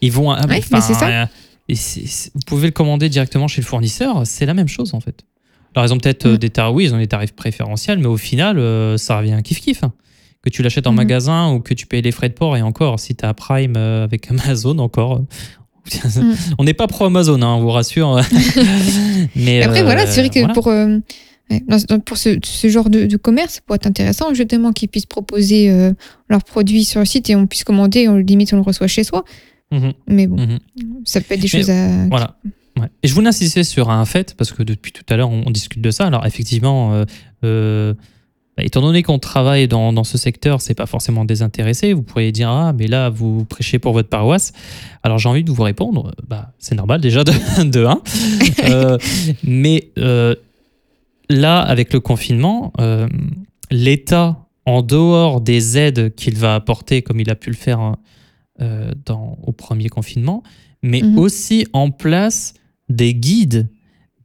[0.00, 0.32] Ils vont.
[0.32, 1.08] Euh, ouais, c'est ça.
[1.08, 1.26] Euh,
[1.68, 4.22] vous pouvez le commander directement chez le fournisseur.
[4.26, 5.24] C'est la même chose en fait.
[5.74, 6.38] Alors ils ont peut-être mm.
[6.38, 8.56] des tarifs, oui, ils ont des tarifs préférentiels, mais au final
[8.98, 9.82] ça revient kiff kiff.
[9.82, 9.92] Hein.
[10.42, 10.96] Que tu l'achètes en mm.
[10.96, 13.76] magasin ou que tu payes les frais de port et encore, si tu as Prime
[13.76, 15.22] avec Amazon, encore,
[15.92, 16.34] Mm.
[16.58, 18.20] on n'est pas pro Amazon, hein, on vous rassure.
[19.36, 20.98] Mais après, voilà, c'est vrai que pour, euh,
[22.04, 25.92] pour ce, genre de, commerce, ça pourrait être intéressant justement qu'ils puissent proposer euh,
[26.28, 29.04] leurs produits sur le site et on puisse commander, on, limite on le reçoit chez
[29.04, 29.24] soi.
[29.70, 29.92] Mhm.
[30.08, 30.58] Mais bon, mhm.
[31.04, 32.06] ça peut être des choses à.
[32.08, 32.36] Voilà.
[33.02, 35.80] Et je voulais insister sur un fait, parce que depuis tout à l'heure, on, discute
[35.80, 36.06] de ça.
[36.06, 37.04] Alors, effectivement,
[37.44, 37.94] euh,
[38.56, 41.92] bah, étant donné qu'on travaille dans, dans, ce secteur, c'est pas forcément désintéressé.
[41.92, 44.52] Vous pourriez dire ah mais là vous prêchez pour votre paroisse.
[45.02, 47.32] Alors j'ai envie de vous répondre, bah c'est normal déjà de,
[47.64, 48.02] de 1.
[48.64, 48.98] Euh,
[49.42, 50.34] mais euh,
[51.28, 53.08] là avec le confinement, euh,
[53.70, 57.98] l'État en dehors des aides qu'il va apporter comme il a pu le faire hein,
[59.04, 60.42] dans, au premier confinement,
[60.82, 61.18] mais mhm.
[61.18, 62.54] aussi en place
[62.88, 63.68] des guides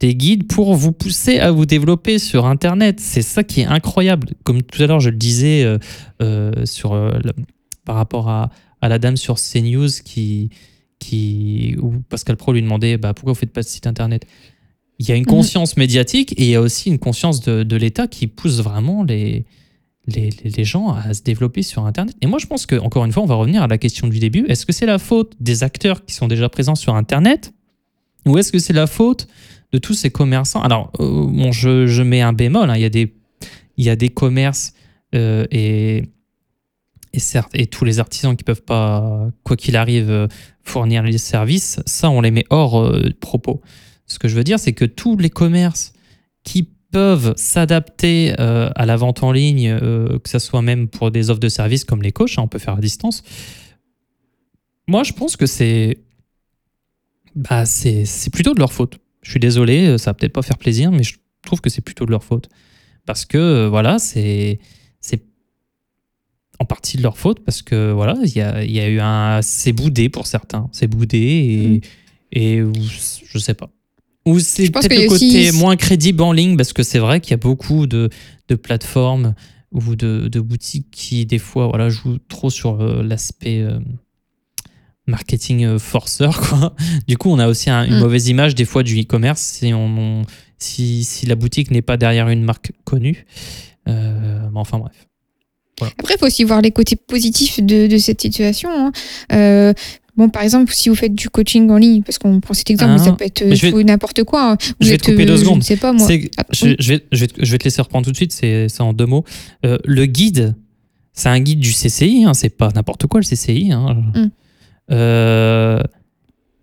[0.00, 3.00] des guides pour vous pousser à vous développer sur Internet.
[3.00, 4.28] C'est ça qui est incroyable.
[4.44, 5.78] Comme tout à l'heure, je le disais euh,
[6.22, 7.12] euh, sur, euh,
[7.84, 10.48] par rapport à, à, la dame sur CNews qui,
[10.98, 14.24] qui, où Pascal Pro lui demandait bah, pourquoi vous ne faites pas de site Internet?
[14.98, 15.28] Il y a une mhm.
[15.28, 19.04] conscience médiatique et il y a aussi une conscience de, de l'État qui pousse vraiment
[19.04, 19.44] les,
[20.06, 22.16] les, les, gens à se développer sur Internet.
[22.22, 24.18] Et moi, je pense que, encore une fois, on va revenir à la question du
[24.18, 24.46] début.
[24.48, 27.52] Est-ce que c'est la faute des acteurs qui sont déjà présents sur Internet?
[28.26, 29.26] Ou est-ce que c'est la faute
[29.72, 30.62] de tous ces commerçants.
[30.62, 32.76] Alors, euh, bon, je, mets un bémol, hein.
[32.76, 33.14] il, y a des,
[33.76, 34.74] il y a des commerces
[35.14, 36.04] euh, et,
[37.12, 40.28] et, certes, et tous les artisans qui peuvent pas, quoi qu'il arrive, euh,
[40.62, 43.60] fournir les services, ça, on les met hors propos.
[44.06, 45.92] Ce que je veux dire, c'est que tous les commerces
[46.44, 51.40] qui peuvent s'adapter à la vente en ligne, que ce soit même pour des offres
[51.40, 53.22] de services comme les coachs, hein, on peut faire à distance.
[54.88, 55.98] Moi, je pense que c'est
[57.34, 58.98] bah, c'est plutôt de leur faute.
[59.22, 62.06] Je suis désolé, ça va peut-être pas faire plaisir, mais je trouve que c'est plutôt
[62.06, 62.48] de leur faute.
[63.06, 64.58] Parce que, voilà, c'est
[66.60, 69.40] en partie de leur faute, parce que, voilà, il y a, y a, eu un...
[69.40, 70.68] C'est boudé pour certains.
[70.72, 71.80] C'est boudé et, mm.
[72.32, 72.62] et
[73.24, 73.70] je sais pas.
[74.26, 77.34] Ou c'est peut-être le côté moins crédible en ligne, parce que c'est vrai qu'il y
[77.34, 78.10] a beaucoup de,
[78.48, 79.34] de plateformes
[79.72, 83.78] ou de, de, boutiques qui, des fois, voilà, jouent trop sur euh, l'aspect euh,
[85.10, 86.40] marketing euh, forceur.
[86.40, 86.74] Quoi.
[87.08, 88.00] Du coup, on a aussi une mm.
[88.00, 90.22] mauvaise image, des fois, du e-commerce si, on,
[90.58, 93.26] si, si, la boutique n'est pas derrière une marque connue.
[93.86, 95.06] enfin, bref.
[95.98, 98.68] Après, il faut aussi voir les côtés positifs de, de cette situation.
[99.30, 99.72] Hein.
[100.20, 102.92] Bon, par exemple, si vous faites du coaching en ligne, parce qu'on prend cet exemple,
[102.92, 103.16] mais ça ah.
[103.16, 104.52] peut être n'importe quoi.
[104.52, 104.56] Hein.
[104.78, 105.64] je vais te couper deux euh, secondes.
[105.64, 106.06] Je pas, moi.
[106.36, 108.92] Ah, je, vais, je, vais, je, vais, te laisser reprendre tout de suite, c'est en
[108.92, 109.24] deux mots.
[109.64, 110.56] Euh, le guide,
[111.14, 113.72] c'est un guide du CCI, hein, c'est pas n'importe quoi le CCI.
[113.72, 114.02] Hein.
[114.14, 114.30] Mm.
[114.90, 115.80] Euh,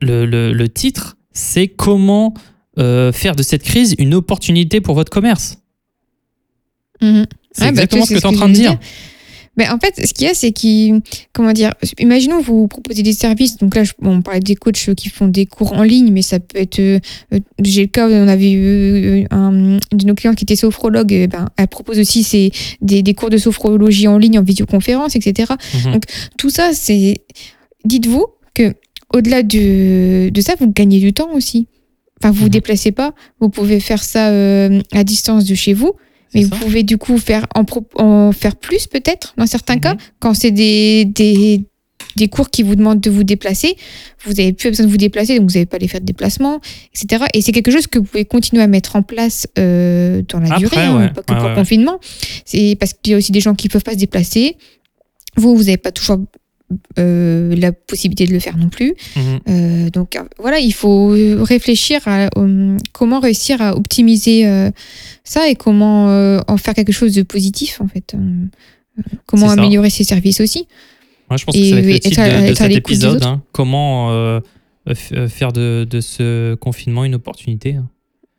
[0.01, 2.33] le, le, le, titre, c'est comment
[2.77, 5.57] faire de cette crise une opportunité pour votre commerce.
[7.01, 7.25] Mm-hmm.
[7.51, 8.77] C'est bah, exactement ce que tu es en train de dire.
[9.57, 11.01] Mais en fait, ce qu'il y a, c'est qu'il,
[11.33, 13.57] comment dire, imaginons vous proposez des services.
[13.57, 16.59] Donc là, on parlait des coachs qui font des cours en ligne, mais ça peut
[16.59, 16.99] être, euh,
[17.63, 21.27] j'ai le cas, on avait eu un de nos clients qui était sophrologue.
[21.27, 25.53] Ben, elle propose aussi des, des, cours de sophrologie en ligne, en visioconférence, etc.
[25.73, 25.93] Mhm.
[25.93, 26.03] Donc
[26.37, 27.21] tout ça, c'est,
[27.85, 28.73] dites-vous que
[29.13, 31.67] au-delà de, de ça, vous gagnez du temps aussi.
[32.21, 32.51] Enfin, vous vous mhm.
[32.51, 35.93] déplacez pas, vous pouvez faire ça euh, à distance de chez vous.
[36.33, 37.63] Mais vous pouvez du coup faire en,
[37.95, 39.81] en faire plus peut-être dans certains mhm.
[39.81, 41.63] cas quand c'est des, des,
[42.17, 43.77] des, cours qui vous demandent de vous déplacer.
[44.25, 46.59] Vous n'avez plus besoin de vous déplacer, donc vous n'avez pas les faire de déplacement,
[46.93, 47.23] etc.
[47.33, 50.57] Et c'est quelque chose que vous pouvez continuer à mettre en place euh, dans la
[50.57, 51.99] durée, hein, pas que pour le confinement.
[52.43, 54.57] C'est parce qu'il y a aussi des gens qui ne peuvent pas se déplacer.
[55.37, 56.17] Vous, vous n'avez pas toujours
[56.99, 58.93] euh, la possibilité de le faire non plus.
[59.15, 59.39] Mhm.
[59.47, 62.29] Euh, donc voilà, il faut réfléchir à
[62.91, 64.69] comment réussir à optimiser euh,
[65.23, 66.07] ça et comment
[66.47, 68.15] en faire quelque chose de positif en fait.
[69.25, 70.67] comment améliorer ses services aussi.
[71.29, 73.23] Moi, je pense que c'est le titre de, cet épisode.
[73.23, 73.41] Hein.
[73.53, 74.41] comment
[74.93, 77.75] faire de, de, ce confinement une opportunité.
[77.75, 77.87] Hein.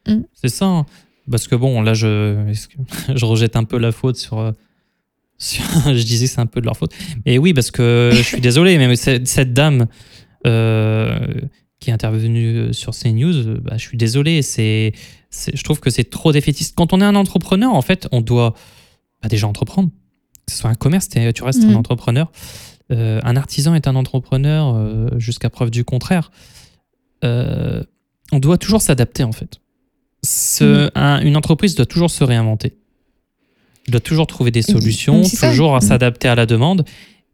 [0.07, 0.23] Mm.
[0.35, 0.67] C'est ça.
[0.67, 0.87] Hein.
[1.31, 2.55] Parce que bon, là, je,
[3.15, 4.53] je rejette un peu la faute sur
[5.39, 6.93] je disais c'est un peu de leur faute.
[7.25, 9.87] Et oui, parce que je suis désolé, mais cette, dame
[10.47, 11.19] euh,
[11.79, 14.43] qui est intervenue sur CNews, bah, je suis désolé.
[14.43, 14.93] C'est,
[15.31, 16.75] je trouve que c'est trop défaitiste.
[16.77, 18.55] Quand on est un entrepreneur, en fait, on doit
[19.23, 19.91] bah, déjà entreprendre.
[20.47, 21.77] Que ce soit un commerce, tu restes un mm.
[21.77, 22.33] entrepreneur.
[22.91, 26.33] Euh, un artisan est un entrepreneur euh, jusqu'à preuve du contraire.
[27.23, 29.61] on doit toujours s'adapter, en fait.
[30.25, 31.27] Ce, mm.
[31.27, 32.77] une entreprise doit toujours se réinventer.
[33.89, 35.81] Il doit toujours trouver des solutions, toujours à mm.
[35.81, 36.85] s'adapter à la demande.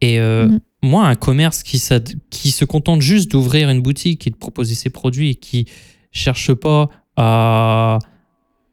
[0.00, 0.60] Et euh, mm.
[0.82, 1.82] moi, un commerce qui,
[2.30, 5.66] qui se contente juste d'ouvrir une boutique et de proposer ses produits et qui
[6.12, 7.98] cherche pas à,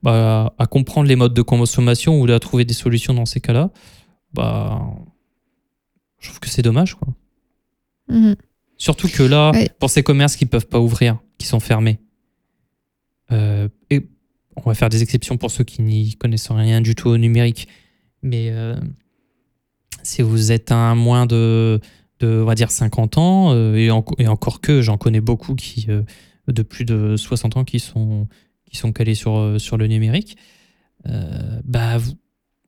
[0.04, 3.72] bah, à comprendre les modes de consommation ou à trouver des solutions dans ces cas-là,
[4.34, 4.80] bah,
[6.20, 6.94] je trouve que c'est dommage.
[6.94, 7.08] Quoi.
[8.10, 8.34] Mm.
[8.78, 12.00] Surtout que là, pour ces commerces qui ne peuvent pas ouvrir, qui sont fermés,
[13.32, 14.06] euh, et
[14.56, 17.68] on va faire des exceptions pour ceux qui n'y connaissent rien du tout au numérique.
[18.22, 18.76] Mais euh,
[20.04, 21.80] si vous êtes un moins de,
[22.22, 26.04] on va dire 50 ans, euh, et, encore que j'en connais beaucoup qui, euh,
[26.48, 28.28] de plus de 60 ans qui sont,
[28.70, 30.38] qui sont calés sur, sur le numérique,
[31.66, 31.98] bah,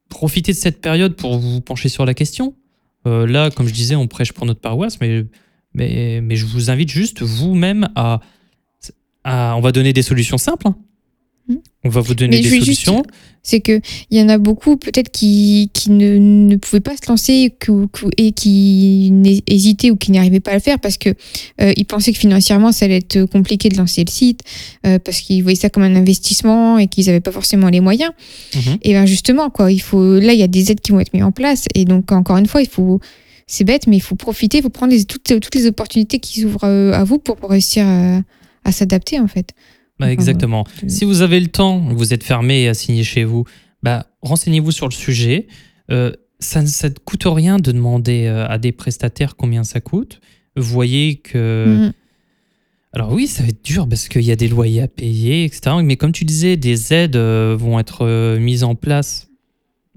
[0.09, 2.55] profitez de cette période pour vous pencher sur la question.
[3.05, 5.25] là, comme je disais, on prêche pour notre paroisse, mais,
[5.73, 8.21] mais, mais je vous invite juste vous-même à,
[9.23, 10.67] à, On va donner des solutions simples.
[10.67, 10.77] Hein.
[11.85, 13.03] On va vous donner des solutions.
[13.45, 17.53] C'est qu'il y en a beaucoup peut-être qui, qui ne, ne, pouvaient pas se lancer
[18.17, 19.13] et qui
[19.47, 21.15] hésitaient ou qui n'arrivaient pas à le faire parce qu'ils
[21.59, 24.39] euh, pensaient que financièrement ça allait être compliqué de lancer le site,
[24.87, 28.11] euh, parce qu'ils voyaient ça comme un investissement et qu'ils n'avaient pas forcément les moyens.
[28.55, 28.77] Mhm.
[28.81, 31.13] Et bien justement, quoi, il faut, là il y a des aides qui vont être
[31.13, 33.01] mises en place et donc encore une fois, il faut
[33.45, 36.63] c'est bête, mais il faut profiter, il faut prendre toutes, toutes les opportunités qui s'ouvrent
[36.63, 38.21] euh, à vous pour, réussir à,
[38.63, 39.53] à s'adapter en fait.
[40.03, 40.65] Bah, exactement.
[40.87, 43.45] Si vous avez le temps, vous êtes fermé à signer chez vous,
[43.83, 45.47] bah, renseignez-vous sur le sujet.
[45.91, 50.19] Euh, ça ne coûte rien de demander euh, à des prestataires combien ça coûte.
[50.55, 51.65] Vous voyez que...
[51.67, 51.93] Mhm.
[52.95, 55.77] Alors oui, ça va être dur parce qu'il y a des loyers à payer, etc.
[55.83, 59.29] Mais comme tu disais, des aides euh, vont être mises en place.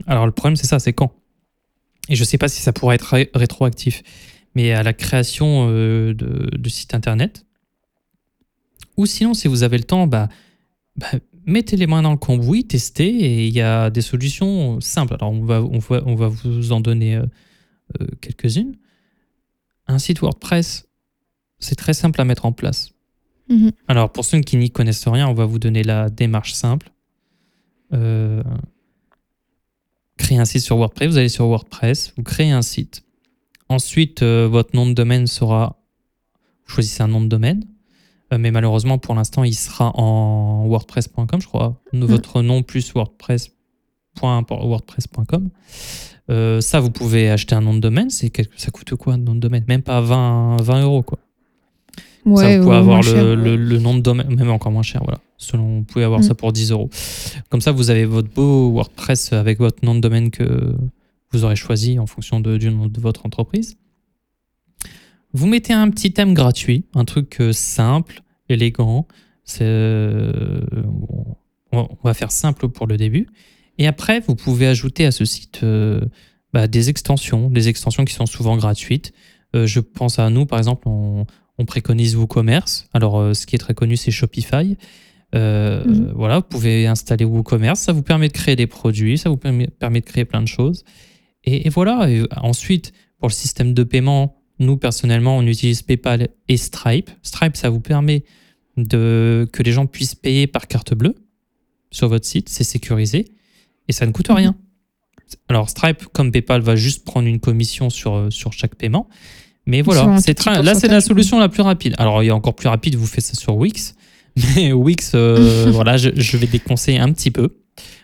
[0.07, 1.13] Alors le problème, c'est ça, c'est quand?
[2.09, 4.03] Et je ne sais pas si ça pourrait être rétroactif.
[4.55, 7.46] Mais à la création de, de sites internet,
[8.97, 10.29] ou sinon, si vous avez le temps, bah,
[10.97, 11.09] bah
[11.45, 15.15] mettez les mains dans le cambouis, testez, et il y a des solutions simples.
[15.15, 17.27] Alors, on va, on va, on va vous en donner euh,
[18.01, 18.77] euh, quelques-unes.
[19.87, 20.89] Un site WordPress,
[21.59, 22.91] c'est très simple à mettre en place.
[23.49, 23.71] Mhm.
[23.89, 26.91] Alors, pour ceux qui n'y connaissent rien, on va vous donner la démarche simple.
[27.93, 28.43] Euh,
[30.17, 33.05] créez un site sur WordPress, vous allez sur WordPress, vous créez un site.
[33.69, 35.81] Ensuite, euh, votre nom de domaine sera.
[36.67, 37.65] Vous choisissez un nom de domaine,
[38.33, 41.77] mais malheureusement, pour l'instant, il sera en WordPress.com, je crois.
[41.93, 45.51] Votre nom plus WordPress.wordpress.com.
[46.29, 48.11] Euh, ça, vous pouvez acheter un nom de domaine.
[48.11, 49.65] C'est quelque- ça coûte quoi un nom de domaine?
[49.69, 51.19] Même pas 20, 20 euros, quoi.
[52.25, 53.37] ça, vous pouvez ouais, avoir le, cher.
[53.37, 55.21] le- le nom de domaine, même encore moins cher, voilà.
[55.39, 56.25] Selon, vous pouvez avoir Mm.
[56.25, 56.91] ça pour 10 euros.
[57.51, 60.75] Comme ça, vous avez votre beau WordPress avec votre nom de domaine que
[61.31, 63.77] vous aurez choisi en fonction de- du nom de votre entreprise.
[65.37, 69.07] Vous mettez un petit thème gratuit, un truc euh, simple, élégant.
[69.61, 70.63] Euh,
[71.73, 73.29] on va faire simple pour le début.
[73.77, 76.01] Et après, vous pouvez ajouter à ce site euh,
[76.55, 79.13] bah, des extensions, des extensions qui sont souvent gratuites.
[79.55, 81.27] Euh, je pense à nous, par exemple, on,
[81.59, 82.89] on préconise WooCommerce.
[82.95, 84.79] Alors, euh, ce qui est très connu, c'est Shopify.
[85.35, 86.13] Mhm.
[86.15, 87.79] Voilà, vous pouvez installer WooCommerce.
[87.79, 90.49] Ça vous permet de créer des produits, ça vous permet, permet de créer plein de
[90.49, 90.83] choses.
[91.45, 92.09] Et, et voilà.
[92.09, 97.11] Et ensuite, pour le système de paiement, nous, personnellement, on utilise PayPal et Stripe.
[97.23, 98.25] Stripe, ça vous permet
[98.77, 101.15] de, que les gens puissent payer par carte bleue
[101.91, 102.49] sur votre site.
[102.49, 103.27] C'est sécurisé
[103.89, 104.37] et ça ne coûte Mhm.
[104.37, 104.57] rien.
[105.49, 109.09] Alors, Stripe, comme PayPal, va juste prendre une commission sur, euh, sur chaque paiement.
[109.67, 111.95] Mais voilà, c'est là, c'est la solution la plus rapide.
[111.99, 113.97] Alors, il y a encore plus rapide, vous faites ça sur Wix.
[114.57, 117.49] Mais Wix, euh, voilà, je, je vais déconseiller un petit peu.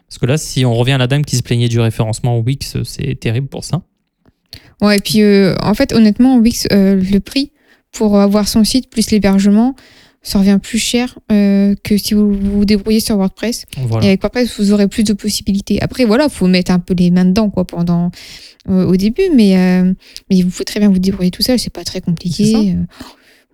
[0.09, 2.77] Parce que là, si on revient à la dame qui se plaignait du référencement Wix,
[2.83, 3.83] c'est terrible pour ça.
[4.81, 7.53] Ouais, et puis euh, en fait, honnêtement, Wix, euh, le prix
[7.93, 9.75] pour avoir son site plus l'hébergement,
[10.23, 13.65] ça revient plus cher euh, que si vous vous débrouillez sur WordPress.
[13.77, 14.05] Voilà.
[14.05, 15.83] Et avec WordPress, vous aurez plus de possibilités.
[15.83, 18.11] Après, voilà, faut mettre un peu les mains dedans quoi, pendant,
[18.69, 19.83] au début, mais,
[20.31, 22.77] mais vous pouvez très bien vous débrouiller tout seul, c'est pas très compliqué.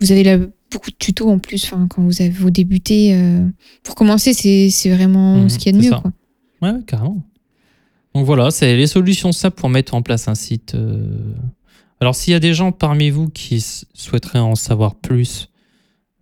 [0.01, 0.39] Vous avez
[0.71, 3.15] beaucoup de tutos en plus enfin, quand vous, avez, vous débutez.
[3.15, 3.47] euh,
[3.83, 5.91] pour commencer, c'est vraiment Mhm, ce qu'il y a de mieux.
[6.01, 6.13] Quoi.
[6.63, 7.23] Ouais, carrément.
[8.19, 10.75] Donc voilà, c'est les solutions simples pour mettre en place un site.
[10.75, 11.07] euh.
[12.01, 15.51] Alors s'il y a des gens parmi vous qui souhaiteraient en savoir plus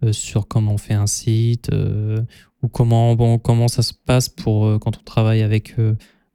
[0.04, 2.20] euh, sur comment on fait un site euh,
[2.62, 5.74] ou comment, bon, comment ça se passe pour quand on travaille avec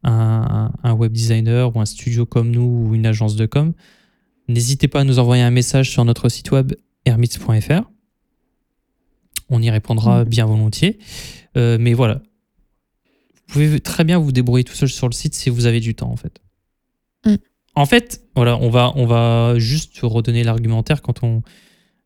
[0.04, 3.74] un, web designer ou un studio comme nous ou une agence de com,
[4.48, 6.74] n'hésitez pas à nous envoyer un message sur notre site web
[7.06, 7.84] hermits.fr.
[9.50, 10.28] On y répondra Mhm.
[10.30, 10.98] bien volontiers.
[11.56, 12.24] Euh, mais voilà,
[13.52, 15.94] vous pouvez très bien vous débrouiller tout seul sur le site si vous avez du
[15.94, 16.42] temps en fait.
[17.26, 17.36] Mm.
[17.76, 21.42] En fait, voilà, on va, on va juste redonner l'argumentaire quand on,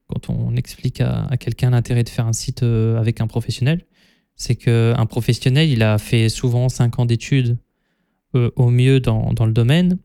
[0.08, 3.86] quand on explique à, à quelqu'un l'intérêt de faire un site euh, avec un professionnel.
[4.36, 7.58] C'est qu'un professionnel, il a fait souvent 5 ans d'études
[8.36, 9.98] euh, au mieux dans, dans le domaine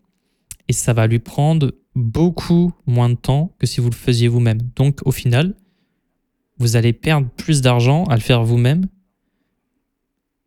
[0.68, 4.60] et ça va lui prendre beaucoup moins de temps que si vous le faisiez vous-même.
[4.76, 5.56] Donc au final,
[6.58, 8.86] vous allez perdre plus d'argent à le faire vous-même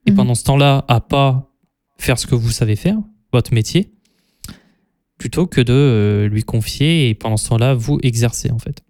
[0.05, 0.17] et Mhm.
[0.17, 1.49] pendant ce temps-là, à pas
[1.97, 2.97] faire ce que vous savez faire,
[3.31, 3.91] votre métier,
[5.17, 8.83] plutôt que de euh, lui confier et pendant ce temps-là, vous exercer en fait.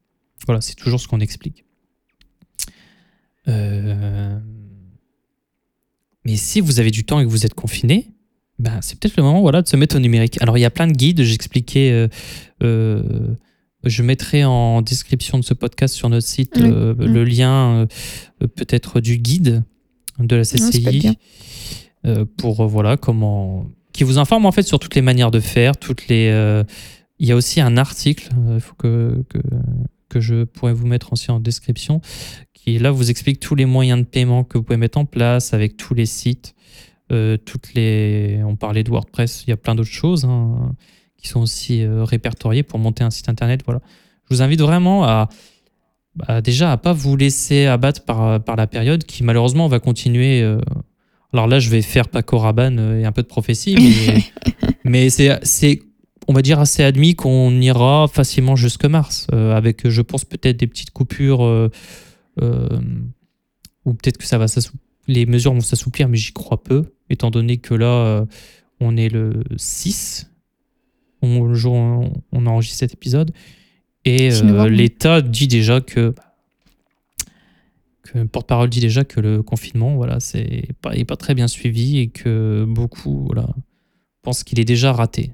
[0.46, 1.64] Voilà, c'est toujours ce qu'on explique.
[3.48, 4.40] Euh,
[6.26, 8.08] Mais si vous avez du temps et que vous êtes confiné,
[8.60, 10.42] ben, c'est peut-être le moment voilà, de se mettre au numérique.
[10.42, 12.08] Alors il y a plein de guides, j'expliquais,
[12.64, 13.14] euh,
[13.84, 16.64] je mettrai en description de ce podcast sur notre site Oui.
[16.66, 17.04] euh, Mm.
[17.14, 17.88] le lien
[18.56, 19.64] peut-être du guide
[20.20, 21.18] de la CCI
[22.06, 25.40] euh, pour euh, voilà comment qui vous informe en fait sur toutes les manières de
[25.40, 26.64] faire, toutes les euh,
[27.20, 29.40] il y a aussi un article, il faut que, que
[30.10, 32.02] que je pourrais vous mettre aussi en description
[32.64, 35.54] qui là vous explique tous les moyens de paiement que vous pouvez mettre en place
[35.54, 36.56] avec tous les sites,
[37.12, 40.74] euh, toutes les on parlait de WordPress, il y a plein d'autres choses hein,
[41.18, 43.82] qui sont aussi euh, répertoriées pour monter un site internet, voilà.
[44.30, 45.28] Je vous invite vraiment à
[46.16, 50.42] bah, déjà à pas vous laisser abattre par, par la période qui malheureusement va continuer.
[50.42, 50.60] euh.
[51.34, 54.24] Alors là, je vais faire Paco Rabanne euh, et un peu de prophétie, mais,
[54.84, 55.82] mais c'est, c'est,
[56.28, 60.58] on va dire, assez admis qu'on ira facilement jusque mars, euh, avec, je pense, peut-être
[60.58, 61.70] des petites coupures, euh,
[62.42, 62.80] euh,
[63.86, 64.46] ou peut-être que ça va.
[65.08, 68.26] Les mesures vont s'assouplir, mais j'y crois peu, étant donné que là, euh,
[68.80, 70.30] on est le 6,
[71.24, 73.32] on, le jour où on, on enregistre cet épisode,
[74.06, 76.14] et 6 euh, l'État dit déjà que,
[78.04, 81.48] que le porte-parole dit déjà que le confinement, voilà, c'est pas, est pas très bien
[81.48, 83.48] suivi et que beaucoup, voilà,
[84.22, 85.32] pensent qu'il est déjà raté.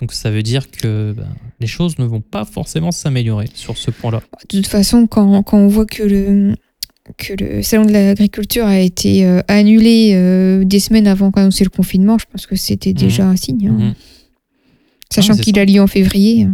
[0.00, 1.28] Donc ça veut dire que ben,
[1.60, 4.20] les choses ne vont pas forcément s'améliorer sur ce point-là.
[4.50, 6.54] De toute façon, quand, quand on voit que le,
[7.18, 11.70] que le salon de l'agriculture a été euh, annulé euh, des semaines avant qu'annoncer le
[11.70, 13.68] confinement, je pense que c'était déjà un signe.
[13.68, 13.72] hein.
[13.78, 13.94] Mhm.
[15.12, 16.46] Sachant Ah, qu'il a lieu en février.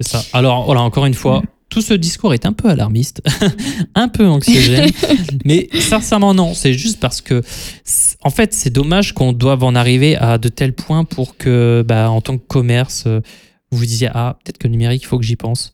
[0.00, 0.22] C'est ça.
[0.32, 3.22] Alors, voilà, encore une fois, tout ce discours est un peu alarmiste,
[3.94, 4.90] un peu anxiogène,
[5.44, 6.54] mais sincèrement, non.
[6.54, 7.42] C'est juste parce que,
[8.22, 12.10] en fait, c'est dommage qu'on doive en arriver à de tels points pour que, bah,
[12.10, 13.20] en tant que commerce, euh,
[13.70, 15.72] vous vous disiez, ah, peut-être que le numérique, il faut que j'y pense.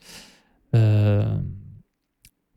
[0.75, 1.25] Euh,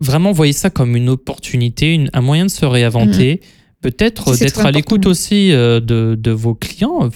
[0.02, 3.42] vraiment, voyez ça comme une opportunité, une- un moyen de se réinventer,
[3.82, 7.10] peut-être Ça, c'est d'être à l'écoute aussi euh, de, de vos clients.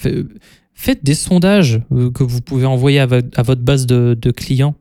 [0.75, 4.17] Fait- Faites des sondages euh, que vous pouvez envoyer à, vo- à votre base de,
[4.19, 4.75] de clients.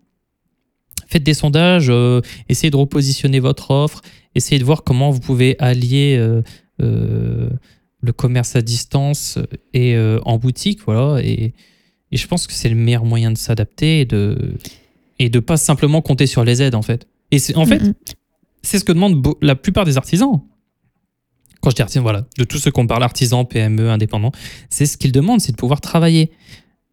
[1.07, 4.01] Faites des sondages, euh, essayez de repositionner votre offre,
[4.35, 6.43] essayez de voir comment vous pouvez allier euh,
[8.01, 9.39] le commerce à distance
[9.75, 10.81] et en boutique.
[10.87, 11.53] Voilà, et,
[12.11, 14.55] et je pense que c'est le meilleur moyen de s'adapter et de
[15.19, 17.07] et de pas simplement compter sur les aides en fait.
[17.31, 17.81] Et en fait
[18.63, 20.41] c'est ce que demandent la plupart des artisans.
[21.63, 24.33] Quand je dis artisan, voilà, de tous ceux qu'on parle, artisans, PME, indépendants,
[24.69, 26.33] c'est ce qu'ils demandent, c'est de pouvoir travailler.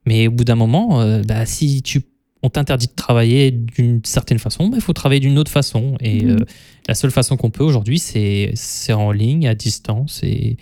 [0.06, 2.02] Mais au bout d'un moment, euh, bah, si tu,
[2.44, 5.98] on t'interdit de travailler d'une certaine façon, bah, il faut travailler d'une autre façon.
[6.02, 6.30] Et Mhm.
[6.42, 6.46] euh,
[6.88, 8.54] la seule façon qu'on peut aujourd'hui, c'est
[8.94, 10.22] en ligne, à distance.
[10.24, 10.58] Et,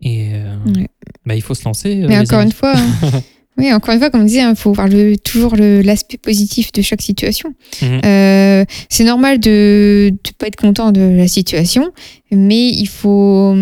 [0.00, 0.86] et euh, Ouais.
[1.26, 2.02] bah, il faut se lancer.
[2.02, 2.50] euh, Mais encore amis.
[2.50, 3.22] une fois, hein,
[3.58, 6.70] oui, encore une fois, comme on disait, il faut voir le, toujours le- l'aspect positif
[6.72, 7.54] de chaque situation.
[7.82, 8.00] Mhm.
[8.04, 11.90] Euh, c'est normal de ne pas être content de la situation,
[12.30, 13.54] mais il faut,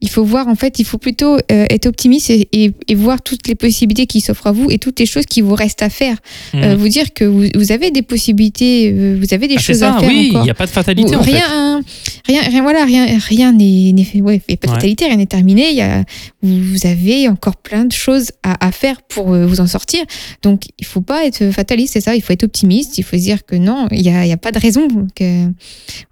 [0.00, 3.22] il faut voir, en fait, il faut plutôt euh, être optimiste et, et- et voir
[3.22, 5.88] toutes les possibilités qui s'offrent à vous et toutes les choses qui vous restent à
[5.90, 6.16] faire.
[6.54, 6.62] Mhm.
[6.62, 9.78] Euh, vous dire que vous, vous avez des possibilités, euh, vous avez des Ah, choses
[9.78, 11.32] ça, à faire oui, il n'y a pas de fatalité Vous- en fait.
[12.28, 13.94] Rien, rien, voilà, rien, rien n'est.
[14.20, 14.74] Ouais, pas Ouais.
[14.74, 15.70] fatalité, rien n'est terminé.
[15.70, 16.04] Il y a,
[16.42, 20.04] vous avez encore plein de choses à, à faire pour euh, vous en sortir.
[20.42, 22.14] Donc, il faut pas être fataliste, c'est ça.
[22.14, 22.98] Il faut être optimiste.
[22.98, 24.86] Il faut se dire que non, il y a, il y a pas de raison.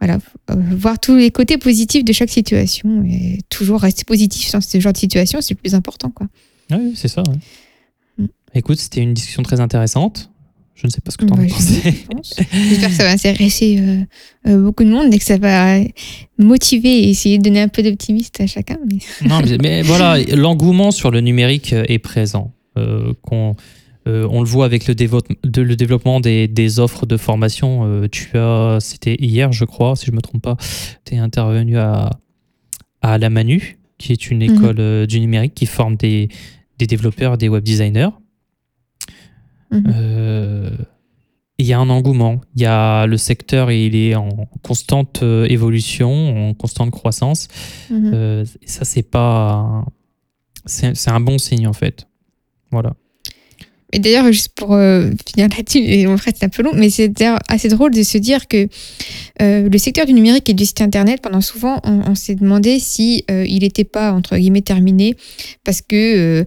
[0.00, 0.18] Voilà,
[0.50, 4.80] euh, voir tous les côtés positifs de chaque situation et toujours rester positif dans ce
[4.80, 6.26] genre de situation, c'est le plus important, quoi.
[6.70, 7.22] Oui, c'est ça.
[7.28, 8.24] ouais.
[8.24, 8.26] Mm.
[8.54, 10.30] Écoute, c'était une discussion très intéressante.
[10.76, 11.80] Je ne sais pas ce que tu en Ouais, as pensé.
[11.84, 12.34] je pense.
[12.68, 15.78] J'espère que ça va intéresser euh, euh, beaucoup de monde et que ça va
[16.38, 18.76] motiver et essayer de donner un peu d'optimisme à chacun.
[18.90, 18.98] Mais...
[19.28, 22.52] Non, mais, mais voilà, l'engouement sur le numérique est présent.
[22.78, 23.56] Euh, qu'on-
[24.06, 28.06] euh, on le voit avec le, de- le développement des, des offres de formation.
[28.12, 30.56] Tu as, c'était hier, je crois, si je me trompe pas,
[31.04, 32.10] tu es intervenu à,
[33.02, 34.54] à la Manu, qui est une Mhm.
[34.54, 36.28] école du numérique qui forme des,
[36.78, 38.10] des développeurs, des web designers.
[39.70, 39.84] Mhm.
[39.94, 40.70] Euh,
[41.58, 42.40] il y a un engouement.
[42.54, 47.48] Il y a le secteur, il est en constante euh, évolution, en constante croissance.
[47.90, 49.84] Euh, et ça, c'est pas.
[50.66, 52.08] C'est un bon signe, en fait.
[52.72, 52.94] Voilà.
[53.92, 56.90] Et d'ailleurs, juste pour euh, finir là-dessus, et en fait c'est un peu long, mais
[56.90, 57.12] c'est
[57.48, 58.66] assez drôle de se dire que
[59.40, 62.80] euh, le secteur du numérique et du site internet, pendant souvent, on, on s'est demandé
[62.80, 65.14] si euh, il n'était pas entre guillemets terminé,
[65.64, 66.44] parce que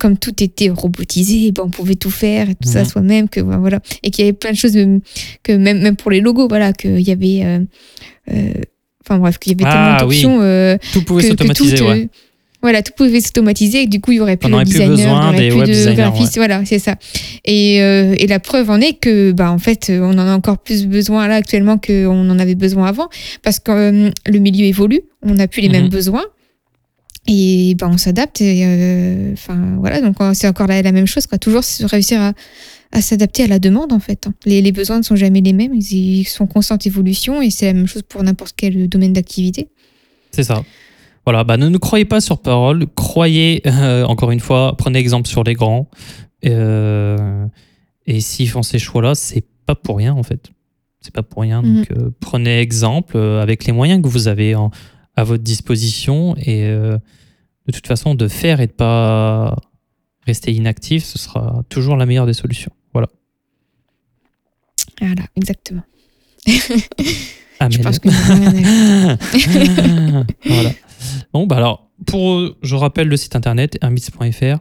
[0.00, 3.58] comme tout était robotisé, ben, on pouvait tout faire, et tout ça soi-même, que ben,
[3.58, 4.76] voilà, et qu'il y avait plein de choses,
[5.44, 7.44] que même même pour les logos, voilà, qu'il y avait,
[9.06, 10.16] enfin bref, qu'il y avait Ah, tellement oui.
[10.22, 10.38] d'options.
[10.42, 12.08] euh, Tout pouvait s'automatiser, ouais.
[12.64, 14.72] Voilà, tout pouvait s'automatiser et du coup, il y aurait plus On de aurait plus
[14.72, 16.36] designer, besoin il y aurait des plus web de designers, graphistes.
[16.36, 16.96] Voilà, c'est ça.
[17.44, 20.56] Et, euh, et la preuve en est que, bah, en fait, on en a encore
[20.58, 23.08] plus besoin là actuellement qu'on en avait besoin avant
[23.42, 25.74] parce que euh, le milieu évolue, on n'a plus les Mhm.
[25.74, 26.24] mêmes besoins.
[27.26, 28.40] Et ben on s'adapte.
[28.40, 31.26] et, euh, Enfin voilà, donc c'est encore la, la même chose.
[31.26, 31.38] Quoi.
[31.38, 32.32] Toujours réussir à,
[32.92, 34.26] à s'adapter à la demande en fait.
[34.44, 37.50] Les, les besoins ne sont jamais les mêmes, ils, ils sont en constante évolution et
[37.50, 39.68] c'est la même chose pour n'importe quel domaine d'activité.
[40.32, 40.62] C'est ça.
[41.26, 42.86] Voilà, bah, ne nous croyez pas sur parole.
[42.94, 45.88] Croyez, euh, encore une fois, prenez exemple sur les grands.
[46.44, 47.46] Euh,
[48.06, 50.50] et s'ils font ces choix-là, c'est pas pour rien, en fait.
[51.00, 51.62] C'est pas pour rien.
[51.62, 54.70] Donc, euh, prenez exemple avec les moyens que vous avez en-
[55.16, 56.36] à votre disposition.
[56.36, 57.00] Et de
[57.72, 59.56] toute façon, de faire et de pas
[60.26, 62.72] rester inactif, ce sera toujours la meilleure des solutions.
[62.92, 63.08] Voilà.
[65.00, 65.82] Voilà, exactement.
[67.60, 67.72] Amen.
[67.72, 68.08] Je pense que
[70.48, 70.70] voilà.
[71.34, 74.58] Bon, bah alors, pour, euh, je rappelle le site internet hermits.fr.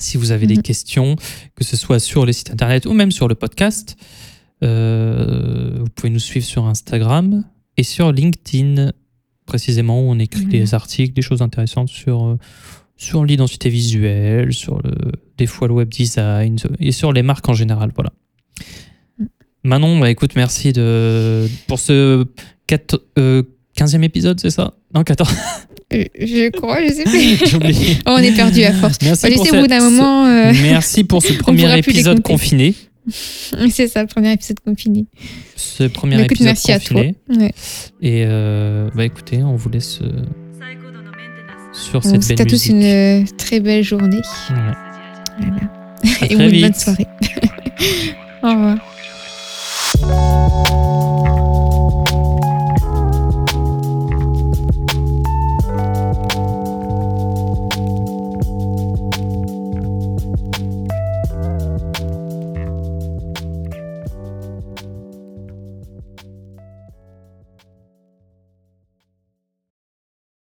[0.00, 0.62] Si vous avez des Mhm.
[0.62, 1.16] questions,
[1.54, 3.96] que ce soit sur le site internet ou même sur le podcast,
[4.64, 7.44] euh, vous pouvez nous suivre sur Instagram
[7.76, 8.90] et sur LinkedIn,
[9.46, 10.50] précisément, où on écrit Mhm.
[10.50, 12.38] des articles, des choses intéressantes sur, euh,
[12.96, 14.92] sur l'identité visuelle, sur le,
[15.38, 17.92] des fois le web design et sur les marques en général.
[17.94, 18.12] Voilà.
[19.18, 19.28] Mhm.
[19.62, 22.26] Manon, bah, écoute, merci de, pour ce
[22.66, 23.00] 4,
[23.76, 24.74] 15e épisode, c'est ça?
[24.94, 25.28] Non, 14.
[25.92, 27.36] Euh, Je crois, je sais plus.
[27.48, 27.96] J'ai oublié.
[28.06, 28.98] Oh, on est perdu à force.
[29.02, 30.26] Merci Bah, pour laissez au ce- bout d'un moment.
[30.26, 32.74] euh, Merci pour ce premier épisode confiné.
[33.70, 35.04] C'est ça, premier épisode confiné.
[35.56, 37.02] Ce premier écoute, épisode merci à toi.
[37.02, 37.14] confiné.
[37.44, 37.52] Ouais.
[38.00, 40.22] Et euh, bah écoutez, on vous laisse euh,
[41.74, 44.16] sur On cette vous souhaite belle à tous une très belle journée.
[44.16, 44.54] Ouais.
[45.38, 45.60] Voilà.
[46.22, 47.06] À Et une bonne soirée.
[48.42, 50.43] Au revoir.